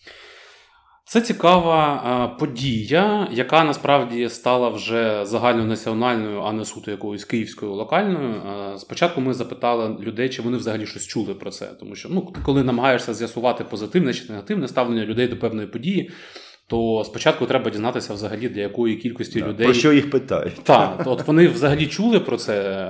Це 1.10 1.20
цікава 1.20 2.36
подія, 2.38 3.28
яка 3.32 3.64
насправді 3.64 4.28
стала 4.28 4.68
вже 4.68 5.26
загальнонаціональною, 5.26 6.40
а 6.40 6.52
не 6.52 6.64
суто 6.64 6.90
якоюсь 6.90 7.24
київською 7.24 7.72
локальною. 7.72 8.34
Спочатку 8.78 9.20
ми 9.20 9.34
запитали 9.34 9.96
людей, 10.00 10.28
чи 10.28 10.42
вони 10.42 10.56
взагалі 10.56 10.86
щось 10.86 11.06
чули 11.06 11.34
про 11.34 11.50
це. 11.50 11.66
Тому 11.66 11.94
що 11.94 12.08
ну, 12.08 12.32
коли 12.44 12.64
намагаєшся 12.64 13.14
з'ясувати 13.14 13.64
позитивне 13.64 14.14
чи 14.14 14.24
негативне 14.28 14.68
ставлення 14.68 15.04
людей 15.04 15.28
до 15.28 15.36
певної 15.36 15.66
події, 15.66 16.10
то 16.66 17.02
спочатку 17.06 17.46
треба 17.46 17.70
дізнатися 17.70 18.14
взагалі 18.14 18.48
для 18.48 18.60
якої 18.60 18.96
кількості 18.96 19.40
так, 19.40 19.48
людей. 19.48 19.66
Про 19.66 19.74
що 19.74 19.92
їх 19.92 20.10
питають? 20.10 20.54
Так, 20.62 21.02
от 21.06 21.26
вони 21.26 21.48
взагалі 21.48 21.86
чули 21.86 22.20
про 22.20 22.36
це, 22.36 22.88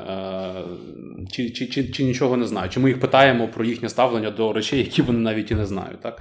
чи, 1.33 1.51
чи, 1.51 1.67
чи, 1.67 1.89
чи 1.89 2.05
нічого 2.05 2.37
не 2.37 2.47
знають. 2.47 2.73
Чи 2.73 2.81
ми 2.81 2.89
їх 2.89 3.01
питаємо 3.01 3.49
про 3.49 3.65
їхнє 3.65 3.89
ставлення 3.89 4.31
до 4.31 4.53
речей, 4.53 4.79
які 4.79 5.03
вони 5.03 5.19
навіть 5.19 5.51
і 5.51 5.55
не 5.55 5.67
знають. 5.67 6.01
так? 6.01 6.21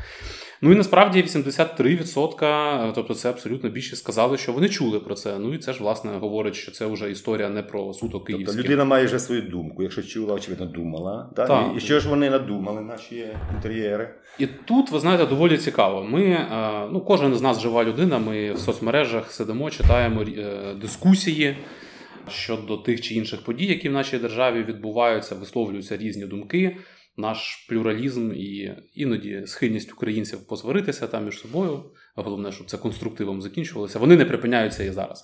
Ну 0.62 0.72
і 0.72 0.76
насправді 0.76 1.24
83%, 1.24 2.91
тобто 2.96 3.13
це 3.13 3.30
абсолютно 3.30 3.70
більше 3.70 3.96
сказали, 3.96 4.38
що 4.38 4.54
вони 4.54 4.70
чули 4.70 5.00
про 5.00 5.15
це. 5.15 5.39
Ну 5.39 5.54
і 5.54 5.58
це 5.58 5.74
ж 5.74 5.80
власне 5.80 6.12
говорить, 6.12 6.56
що 6.56 6.72
це 6.72 6.86
вже 6.86 7.12
історія 7.12 7.50
не 7.50 7.63
про 7.63 7.93
суто 7.93 8.20
київське. 8.20 8.52
Тобто 8.52 8.63
людина 8.63 8.86
має 8.86 9.06
вже 9.06 9.20
свою 9.20 9.41
думку, 9.41 9.84
якщо 9.84 10.04
чула, 10.04 10.34
очевидно, 10.34 10.65
думала. 10.65 11.30
Так? 11.36 11.48
так. 11.48 11.72
І 11.78 11.80
що 11.80 12.00
ж 12.00 12.10
вони 12.10 12.30
надумали, 12.30 12.82
наші 12.82 13.28
інтер'єри? 13.56 14.10
І 14.39 14.48
тут, 14.48 14.91
ви 14.91 15.00
знаєте, 15.00 15.26
доволі 15.26 15.58
цікаво. 15.58 16.04
Ми, 16.04 16.24
е, 16.24 16.88
ну, 16.91 17.02
кожен 17.02 17.36
з 17.36 17.41
нас 17.41 17.62
жива 17.62 17.84
людина, 17.84 18.20
ми 18.20 18.52
в 18.52 18.60
соцмережах 18.60 19.32
сидимо, 19.32 19.70
читаємо 19.70 20.22
е, 20.22 20.74
дискусії. 20.82 21.58
Щодо 22.30 22.78
тих 22.78 23.02
чи 23.02 23.15
інших 23.15 23.43
подій, 23.43 23.65
які 23.65 23.89
в 23.89 23.91
нашій 23.91 24.17
державі 24.17 24.63
відбуваються, 24.63 25.36
висловлюються 25.36 25.98
різні 25.98 26.26
думки 26.26 26.78
наш 27.18 27.66
плюралізм 27.70 28.32
і 28.32 28.76
іноді 28.96 29.44
схильність 29.46 29.94
українців 29.94 30.48
посваритися 30.48 31.08
там 31.08 31.26
між 31.26 31.40
собою. 31.40 31.84
Головне, 32.16 32.52
щоб 32.52 32.68
це 32.68 32.78
конструктивом 32.78 33.42
закінчувалося. 33.42 34.00
Вони 34.00 34.16
не 34.16 34.26
припиняються 34.26 34.84
і 34.84 34.92
зараз. 34.92 35.24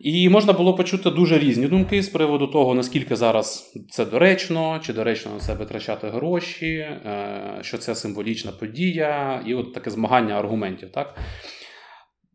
І 0.00 0.28
можна 0.28 0.52
було 0.52 0.74
почути 0.74 1.10
дуже 1.10 1.38
різні 1.38 1.66
думки 1.66 2.02
з 2.02 2.08
приводу 2.08 2.46
того, 2.46 2.74
наскільки 2.74 3.16
зараз 3.16 3.74
це 3.90 4.04
доречно, 4.04 4.80
чи 4.82 4.92
доречно 4.92 5.32
на 5.32 5.40
це 5.40 5.54
витрачати 5.54 6.08
гроші, 6.08 6.74
е, 6.76 7.58
що 7.60 7.78
це 7.78 7.94
символічна 7.94 8.52
подія, 8.52 9.42
і 9.46 9.54
от 9.54 9.74
таке 9.74 9.90
змагання 9.90 10.34
аргументів. 10.34 10.92
Так? 10.92 11.18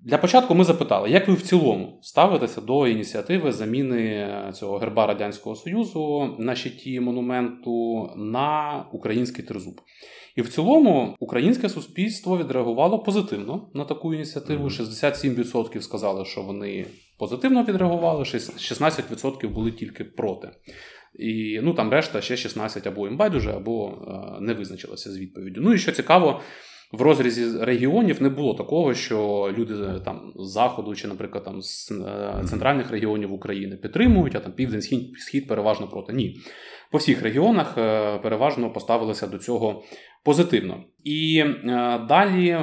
Для 0.01 0.17
початку 0.17 0.55
ми 0.55 0.63
запитали, 0.63 1.09
як 1.09 1.27
ви 1.27 1.33
в 1.33 1.41
цілому 1.41 1.99
ставитеся 2.01 2.61
до 2.61 2.87
ініціативи 2.87 3.51
заміни 3.51 4.29
цього 4.53 4.77
герба 4.77 5.07
Радянського 5.07 5.55
Союзу 5.55 6.35
на 6.39 6.55
щиті 6.55 6.99
монументу 6.99 8.09
на 8.15 8.85
український 8.91 9.45
тризуб. 9.45 9.81
І 10.35 10.41
в 10.41 10.49
цілому 10.49 11.15
українське 11.19 11.69
суспільство 11.69 12.37
відреагувало 12.37 12.99
позитивно 12.99 13.69
на 13.73 13.85
таку 13.85 14.13
ініціативу. 14.13 14.69
67% 14.69 15.81
сказали, 15.81 16.25
що 16.25 16.41
вони 16.41 16.85
позитивно 17.17 17.63
відреагували, 17.63 18.23
16% 18.23 19.49
були 19.49 19.71
тільки 19.71 20.03
проти. 20.03 20.49
І 21.19 21.59
ну 21.63 21.73
там 21.73 21.89
решта 21.89 22.21
ще 22.21 22.37
16 22.37 22.87
або 22.87 23.07
їм 23.07 23.17
байдуже, 23.17 23.51
або 23.51 23.87
е, 23.87 24.41
не 24.41 24.53
визначилися 24.53 25.11
з 25.11 25.17
відповіддю. 25.17 25.61
Ну 25.63 25.73
і 25.73 25.77
що 25.77 25.91
цікаво, 25.91 26.41
в 26.91 27.01
розрізі 27.01 27.57
регіонів 27.61 28.21
не 28.21 28.29
було 28.29 28.53
такого, 28.53 28.93
що 28.93 29.49
люди 29.57 29.73
там 30.05 30.33
з 30.35 30.51
заходу 30.51 30.95
чи, 30.95 31.07
наприклад, 31.07 31.43
там 31.43 31.61
з 31.61 31.91
е, 31.91 32.43
центральних 32.45 32.91
регіонів 32.91 33.33
України 33.33 33.75
підтримують, 33.75 34.35
а 34.35 34.39
там 34.39 34.51
південь 34.51 34.81
схід, 34.81 35.19
схід 35.19 35.47
переважно 35.47 35.87
проти. 35.87 36.13
Ні. 36.13 36.35
По 36.91 36.97
всіх 36.97 37.21
регіонах 37.21 37.77
е, 37.77 38.17
переважно 38.17 38.73
поставилися 38.73 39.27
до 39.27 39.37
цього 39.37 39.83
позитивно. 40.23 40.83
І 41.03 41.43
е, 41.45 41.55
далі 42.09 42.59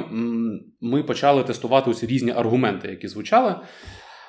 ми 0.81 1.03
почали 1.03 1.43
тестувати 1.43 1.89
усі 1.89 2.07
різні 2.07 2.31
аргументи, 2.31 2.87
які 2.87 3.07
звучали. 3.07 3.55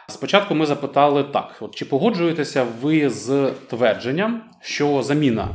Спочатку 0.08 0.54
ми 0.54 0.66
запитали 0.66 1.24
так: 1.24 1.56
от 1.60 1.74
чи 1.74 1.84
погоджуєтеся 1.84 2.66
ви 2.82 3.10
з 3.10 3.52
твердженням, 3.68 4.42
що 4.60 5.02
заміна 5.02 5.48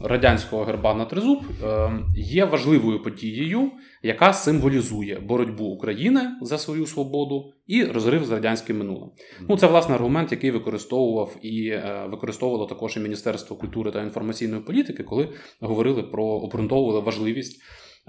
радянського 0.00 0.64
герба 0.64 0.94
на 0.94 1.04
тризуб 1.04 1.38
е, 1.64 1.90
є 2.16 2.44
важливою 2.44 3.02
подією, 3.02 3.70
яка 4.02 4.32
символізує 4.32 5.20
боротьбу 5.20 5.64
України 5.64 6.20
за 6.42 6.58
свою 6.58 6.86
свободу 6.86 7.52
і 7.66 7.84
розрив 7.84 8.24
з 8.24 8.30
радянським 8.30 8.78
минулим. 8.78 9.10
Ну 9.48 9.56
це 9.56 9.66
власне 9.66 9.94
аргумент, 9.94 10.32
який 10.32 10.50
використовував 10.50 11.36
і 11.42 11.68
е, 11.68 12.08
використовувало 12.10 12.66
також 12.66 12.96
і 12.96 13.00
Міністерство 13.00 13.56
культури 13.56 13.90
та 13.90 14.02
інформаційної 14.02 14.62
політики, 14.62 15.02
коли 15.02 15.28
говорили 15.60 16.02
про 16.02 16.24
обґрунтовували 16.24 17.00
важливість. 17.00 17.62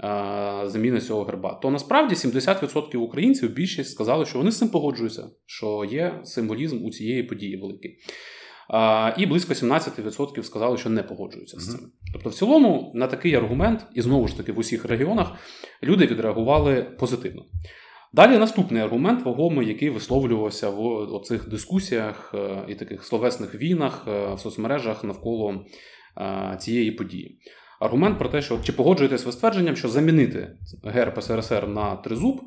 Е, 0.04 0.62
заміни 0.64 1.00
цього 1.00 1.24
герба, 1.24 1.58
то 1.62 1.70
насправді 1.70 2.14
70% 2.14 2.96
українців 2.96 3.52
більшість 3.52 3.90
сказали, 3.90 4.26
що 4.26 4.38
вони 4.38 4.50
з 4.50 4.58
цим 4.58 4.68
погоджуються, 4.68 5.30
що 5.46 5.84
є 5.90 6.20
символізм 6.24 6.84
у 6.84 6.90
цієї 6.90 7.22
події 7.22 7.56
великий. 7.56 7.98
І 9.16 9.26
близько 9.26 9.52
17% 9.52 10.42
сказали, 10.42 10.78
що 10.78 10.90
не 10.90 11.02
погоджуються 11.02 11.60
з 11.60 11.70
цим. 11.70 11.80
Тобто, 12.12 12.28
в 12.28 12.34
цілому, 12.34 12.92
на 12.94 13.06
такий 13.06 13.34
аргумент, 13.34 13.86
і 13.94 14.02
знову 14.02 14.28
ж 14.28 14.36
таки 14.36 14.52
в 14.52 14.58
усіх 14.58 14.84
регіонах 14.84 15.32
люди 15.82 16.06
відреагували 16.06 16.82
позитивно. 16.82 17.44
Далі 18.12 18.38
наступний 18.38 18.82
аргумент, 18.82 19.24
вагомий, 19.24 19.68
який 19.68 19.90
висловлювався 19.90 20.70
в 20.70 20.82
оцих 21.14 21.48
дискусіях 21.48 22.34
е, 22.34 22.64
і 22.68 22.74
таких 22.74 23.04
словесних 23.04 23.54
війнах 23.54 24.04
е, 24.08 24.34
в 24.34 24.40
соцмережах 24.40 25.04
навколо 25.04 25.64
е, 26.18 26.56
цієї 26.60 26.90
події. 26.90 27.38
Аргумент 27.80 28.18
про 28.18 28.28
те, 28.28 28.42
що 28.42 28.58
чи 28.64 28.72
погоджуєтесь 28.72 29.26
ви 29.26 29.32
ствердженням, 29.32 29.76
що 29.76 29.88
замінити 29.88 30.56
герб 30.84 31.22
СРСР 31.22 31.68
на 31.68 31.96
тризуб 31.96 32.42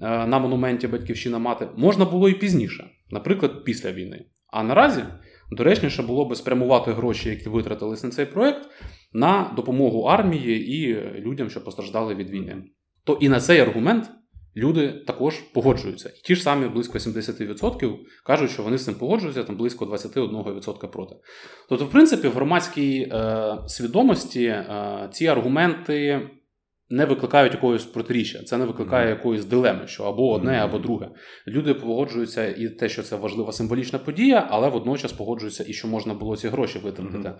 на 0.00 0.38
монументі 0.38 0.88
Батьківщина 0.88 1.38
мати 1.38 1.68
можна 1.76 2.04
було 2.04 2.28
і 2.28 2.34
пізніше, 2.34 2.90
наприклад, 3.10 3.64
після 3.64 3.92
війни. 3.92 4.24
А 4.50 4.62
наразі 4.62 5.04
доречніше 5.50 6.02
було 6.02 6.24
би 6.24 6.36
спрямувати 6.36 6.92
гроші, 6.92 7.28
які 7.28 7.48
витратились 7.48 8.04
на 8.04 8.10
цей 8.10 8.26
проект, 8.26 8.68
на 9.12 9.52
допомогу 9.56 10.02
армії 10.02 10.76
і 10.76 10.94
людям, 11.20 11.50
що 11.50 11.64
постраждали 11.64 12.14
від 12.14 12.30
війни. 12.30 12.64
То 13.04 13.18
і 13.20 13.28
на 13.28 13.40
цей 13.40 13.60
аргумент 13.60 14.10
люди 14.56 14.92
також 15.06 15.34
погоджуються. 15.34 16.08
І 16.08 16.20
ті 16.24 16.34
ж 16.34 16.42
самі 16.42 16.68
близько 16.68 16.98
70% 16.98 17.96
кажуть, 18.26 18.50
що 18.50 18.62
вони 18.62 18.78
з 18.78 18.84
цим 18.84 18.94
погоджуються, 18.94 19.44
там 19.44 19.56
близько 19.56 19.84
21% 19.84 20.88
проти. 20.88 21.14
Тобто, 21.68 21.84
в 21.84 21.90
принципі, 21.90 22.28
в 22.28 22.32
громадській 22.32 23.00
е, 23.00 23.58
свідомості 23.66 24.44
е, 24.44 25.08
ці 25.12 25.26
аргументи 25.26 26.30
не 26.90 27.04
викликають 27.04 27.52
якогось 27.52 27.84
протиріччя, 27.84 28.42
це 28.42 28.56
не 28.56 28.64
викликає 28.64 29.08
якоїсь 29.08 29.44
дилеми, 29.44 29.86
що 29.86 30.04
або 30.04 30.32
одне, 30.32 30.58
або 30.58 30.78
друге. 30.78 31.08
Люди 31.46 31.74
погоджуються 31.74 32.46
і 32.48 32.68
те, 32.68 32.88
що 32.88 33.02
це 33.02 33.16
важлива 33.16 33.52
символічна 33.52 33.98
подія, 33.98 34.46
але 34.50 34.68
водночас 34.68 35.12
погоджуються 35.12 35.64
і 35.68 35.72
що 35.72 35.88
можна 35.88 36.14
було 36.14 36.36
ці 36.36 36.48
гроші 36.48 36.78
витратити 36.78 37.32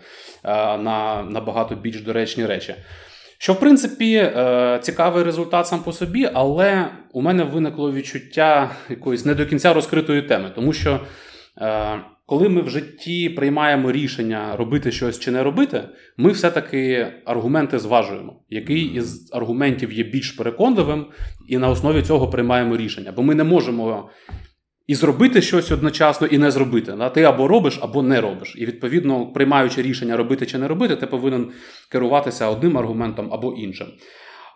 mm-hmm. 0.44 0.82
на 0.82 1.22
набагато 1.22 1.74
більш 1.74 2.00
доречні 2.00 2.46
речі. 2.46 2.74
Що, 3.38 3.52
в 3.52 3.60
принципі, 3.60 4.14
е, 4.14 4.78
цікавий 4.82 5.24
результат 5.24 5.66
сам 5.66 5.82
по 5.82 5.92
собі, 5.92 6.30
але 6.34 6.88
у 7.12 7.22
мене 7.22 7.44
виникло 7.44 7.92
відчуття 7.92 8.70
якоїсь 8.88 9.24
не 9.24 9.34
до 9.34 9.46
кінця 9.46 9.72
розкритої 9.72 10.22
теми, 10.22 10.52
тому 10.54 10.72
що. 10.72 11.00
Е, 11.60 12.00
коли 12.26 12.48
ми 12.48 12.62
в 12.62 12.70
житті 12.70 13.28
приймаємо 13.30 13.92
рішення 13.92 14.56
робити 14.56 14.92
щось 14.92 15.18
чи 15.18 15.30
не 15.30 15.42
робити, 15.42 15.82
ми 16.16 16.30
все-таки 16.30 17.12
аргументи 17.24 17.78
зважуємо, 17.78 18.42
який 18.50 18.82
із 18.82 19.30
аргументів 19.32 19.92
є 19.92 20.04
більш 20.04 20.32
переконливим, 20.32 21.06
і 21.48 21.58
на 21.58 21.68
основі 21.68 22.02
цього 22.02 22.30
приймаємо 22.30 22.76
рішення. 22.76 23.12
Бо 23.12 23.22
ми 23.22 23.34
не 23.34 23.44
можемо 23.44 24.10
і 24.86 24.94
зробити 24.94 25.42
щось 25.42 25.72
одночасно, 25.72 26.26
і 26.26 26.38
не 26.38 26.50
зробити. 26.50 26.94
Ти 27.14 27.22
або 27.22 27.48
робиш, 27.48 27.78
або 27.82 28.02
не 28.02 28.20
робиш. 28.20 28.54
І 28.58 28.66
відповідно, 28.66 29.26
приймаючи 29.26 29.82
рішення 29.82 30.16
робити 30.16 30.46
чи 30.46 30.58
не 30.58 30.68
робити, 30.68 30.96
ти 30.96 31.06
повинен 31.06 31.50
керуватися 31.90 32.48
одним 32.48 32.78
аргументом 32.78 33.28
або 33.32 33.52
іншим. 33.52 33.86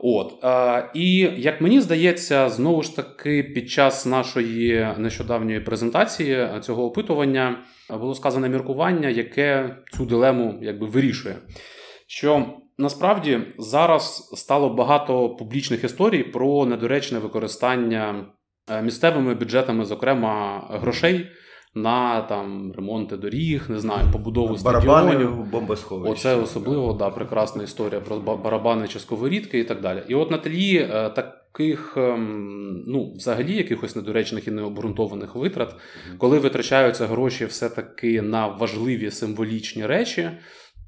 От 0.02 0.44
е, 0.44 0.90
і 0.94 1.16
як 1.36 1.60
мені 1.60 1.80
здається, 1.80 2.48
знову 2.48 2.82
ж 2.82 2.96
таки 2.96 3.42
під 3.42 3.70
час 3.70 4.06
нашої 4.06 4.88
нещодавньої 4.98 5.60
презентації 5.60 6.48
цього 6.60 6.84
опитування 6.84 7.56
було 7.90 8.14
сказане 8.14 8.48
міркування, 8.48 9.08
яке 9.08 9.76
цю 9.92 10.06
дилему 10.06 10.58
якби 10.62 10.86
вирішує. 10.86 11.36
Що 12.06 12.46
насправді 12.78 13.40
зараз 13.58 14.32
стало 14.34 14.68
багато 14.68 15.28
публічних 15.28 15.84
історій 15.84 16.22
про 16.22 16.66
недоречне 16.66 17.18
використання 17.18 18.26
е, 18.70 18.82
місцевими 18.82 19.34
бюджетами, 19.34 19.84
зокрема 19.84 20.66
грошей 20.70 21.26
на 21.74 22.22
там 22.22 22.72
ремонти 22.76 23.16
доріг, 23.16 23.66
не 23.68 23.80
знаю, 23.80 24.08
побудову 24.12 24.56
барабани 24.64 25.10
стадіонів. 25.10 25.50
бомбосховища. 25.50 26.12
Оце 26.12 26.42
особливо 26.42 26.92
да, 26.92 27.10
прекрасна 27.10 27.62
історія 27.62 28.00
про 28.00 28.16
барабани 28.18 28.88
чи 28.88 29.00
сковорідки 29.00 29.58
і 29.58 29.64
так 29.64 29.80
далі. 29.80 30.02
І 30.08 30.14
от 30.14 30.30
на 30.30 30.38
тлі 30.38 30.76
е, 30.76 31.10
таких, 31.10 31.94
ем, 31.96 32.84
ну, 32.86 33.12
взагалі, 33.12 33.56
якихось 33.56 33.96
недоречних 33.96 34.48
і 34.48 34.50
необґрунтованих 34.50 35.34
витрат, 35.34 35.74
коли 36.18 36.38
витрачаються 36.38 37.06
гроші 37.06 37.44
все-таки 37.44 38.22
на 38.22 38.46
важливі 38.46 39.10
символічні 39.10 39.86
речі, 39.86 40.30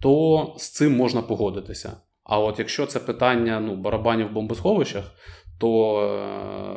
то 0.00 0.54
з 0.58 0.70
цим 0.70 0.96
можна 0.96 1.22
погодитися. 1.22 1.96
А 2.24 2.38
от 2.38 2.58
якщо 2.58 2.86
це 2.86 3.00
питання 3.00 3.60
ну, 3.60 3.76
барабанів 3.76 4.28
в 4.28 4.32
бомбосховищах, 4.32 5.04
то 5.62 6.02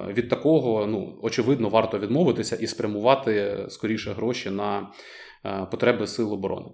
е, 0.10 0.14
від 0.14 0.30
такого 0.30 0.88
ну, 0.88 1.20
очевидно 1.22 1.70
варто 1.70 2.00
відмовитися 2.00 2.56
і 2.56 2.68
спрямувати 2.68 3.66
скоріше 3.70 4.14
гроші 4.14 4.50
на 4.50 4.88
е, 5.46 5.68
потреби 5.72 6.08
сил 6.08 6.34
оборони. 6.34 6.68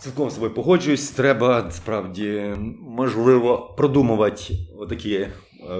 Цілком 0.00 0.30
з 0.30 0.34
собою 0.34 0.54
погоджуюсь. 0.54 1.10
Треба 1.10 1.70
справді 1.70 2.54
можливо 2.80 3.74
продумувати 3.76 4.54
такі 4.88 5.14
е, 5.14 5.30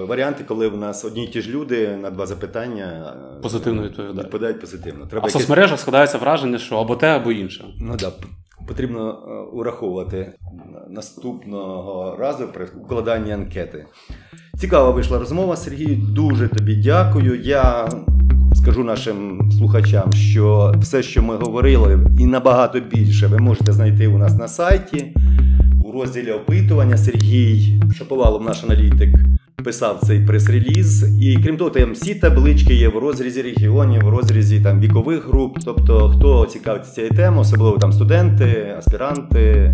варіанти, 0.07 0.43
коли 0.43 0.67
в 0.67 0.77
нас 0.77 1.05
одні 1.05 1.23
й 1.23 1.27
ті 1.27 1.41
ж 1.41 1.49
люди 1.49 1.97
на 1.97 2.09
два 2.09 2.25
запитання 2.25 3.17
позитивно 3.43 3.83
відповідають. 3.83 4.23
відповідають 4.23 4.61
позитивно. 4.61 5.05
Треба 5.05 5.25
а 5.25 5.27
в 5.27 5.29
якесь... 5.29 5.41
соцмережах 5.41 5.79
складається 5.79 6.17
враження, 6.17 6.57
що 6.57 6.77
або 6.77 6.95
те, 6.95 7.07
або 7.07 7.31
інше. 7.31 7.65
Ну 7.79 7.95
да, 7.95 8.11
потрібно 8.67 9.19
ураховувати 9.53 10.33
наступного 10.89 12.15
разу 12.19 12.47
при 12.47 12.65
укладанні 12.65 13.31
анкети. 13.31 13.85
Цікава 14.59 14.89
вийшла 14.89 15.19
розмова, 15.19 15.55
Сергій. 15.55 15.95
Дуже 15.95 16.47
тобі 16.47 16.75
дякую. 16.75 17.41
Я 17.41 17.89
скажу 18.55 18.83
нашим 18.83 19.49
слухачам, 19.57 20.13
що 20.13 20.73
все, 20.79 21.03
що 21.03 21.23
ми 21.23 21.35
говорили, 21.35 21.99
і 22.19 22.25
набагато 22.25 22.79
більше, 22.79 23.27
ви 23.27 23.37
можете 23.37 23.71
знайти 23.71 24.07
у 24.07 24.17
нас 24.17 24.37
на 24.37 24.47
сайті. 24.47 25.15
У 25.85 25.91
розділі 25.91 26.31
опитування 26.31 26.97
Сергій 26.97 27.81
Шаповалов, 27.97 28.43
наш 28.43 28.63
аналітик, 28.63 29.09
писав 29.63 29.99
цей 30.03 30.25
прес-реліз. 30.25 31.21
І 31.21 31.37
крім 31.43 31.57
того, 31.57 31.69
там 31.69 31.93
всі 31.93 32.15
таблички 32.15 32.73
є 32.73 32.89
в 32.89 32.97
розрізі 32.97 33.41
регіонів, 33.41 34.01
в 34.01 34.09
розрізі 34.09 34.59
там 34.59 34.79
вікових 34.79 35.27
груп. 35.27 35.57
Тобто, 35.65 36.09
хто 36.09 36.45
цікавиться 36.45 36.91
цією 36.91 37.13
темою, 37.13 37.41
особливо 37.41 37.77
там 37.77 37.93
студенти, 37.93 38.75
аспіранти 38.77 39.73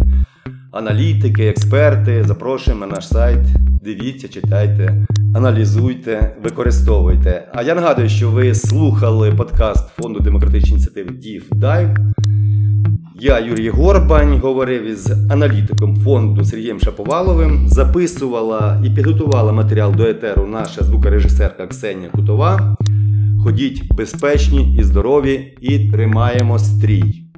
аналітики, 0.72 1.48
експерти. 1.48 2.24
Запрошуємо 2.24 2.86
на 2.86 2.96
наш 2.96 3.08
сайт. 3.08 3.40
Дивіться, 3.84 4.28
читайте, 4.28 5.06
аналізуйте, 5.36 6.36
використовуйте. 6.44 7.48
А 7.54 7.62
я 7.62 7.76
нагадую, 7.76 8.10
що 8.10 8.32
ви 8.32 8.56
слухали 8.56 9.32
подкаст 9.32 9.90
Фонду 9.90 10.20
демократичної 10.20 10.74
ініціативи 10.74 11.10
DIF 11.10 11.44
Я, 13.20 13.40
Юрій 13.40 13.70
Горбань, 13.70 14.40
говорив 14.40 14.84
із 14.84 15.12
аналітиком 15.12 16.02
фонду 16.04 16.44
Сергієм 16.44 16.80
Шаповаловим. 16.80 17.68
Записувала 17.68 18.84
і 18.86 18.90
підготувала 18.90 19.52
матеріал 19.52 19.96
до 19.96 20.04
етеру 20.04 20.48
наша 20.48 20.84
звукорежисерка 20.84 21.68
Ксенія 21.68 22.10
Кутова. 22.10 22.78
Ходіть 23.44 23.94
безпечні 23.94 24.78
і 24.78 24.84
здорові 24.84 25.58
і 25.62 25.92
тримаємо 25.92 26.60
стрій. 26.60 27.31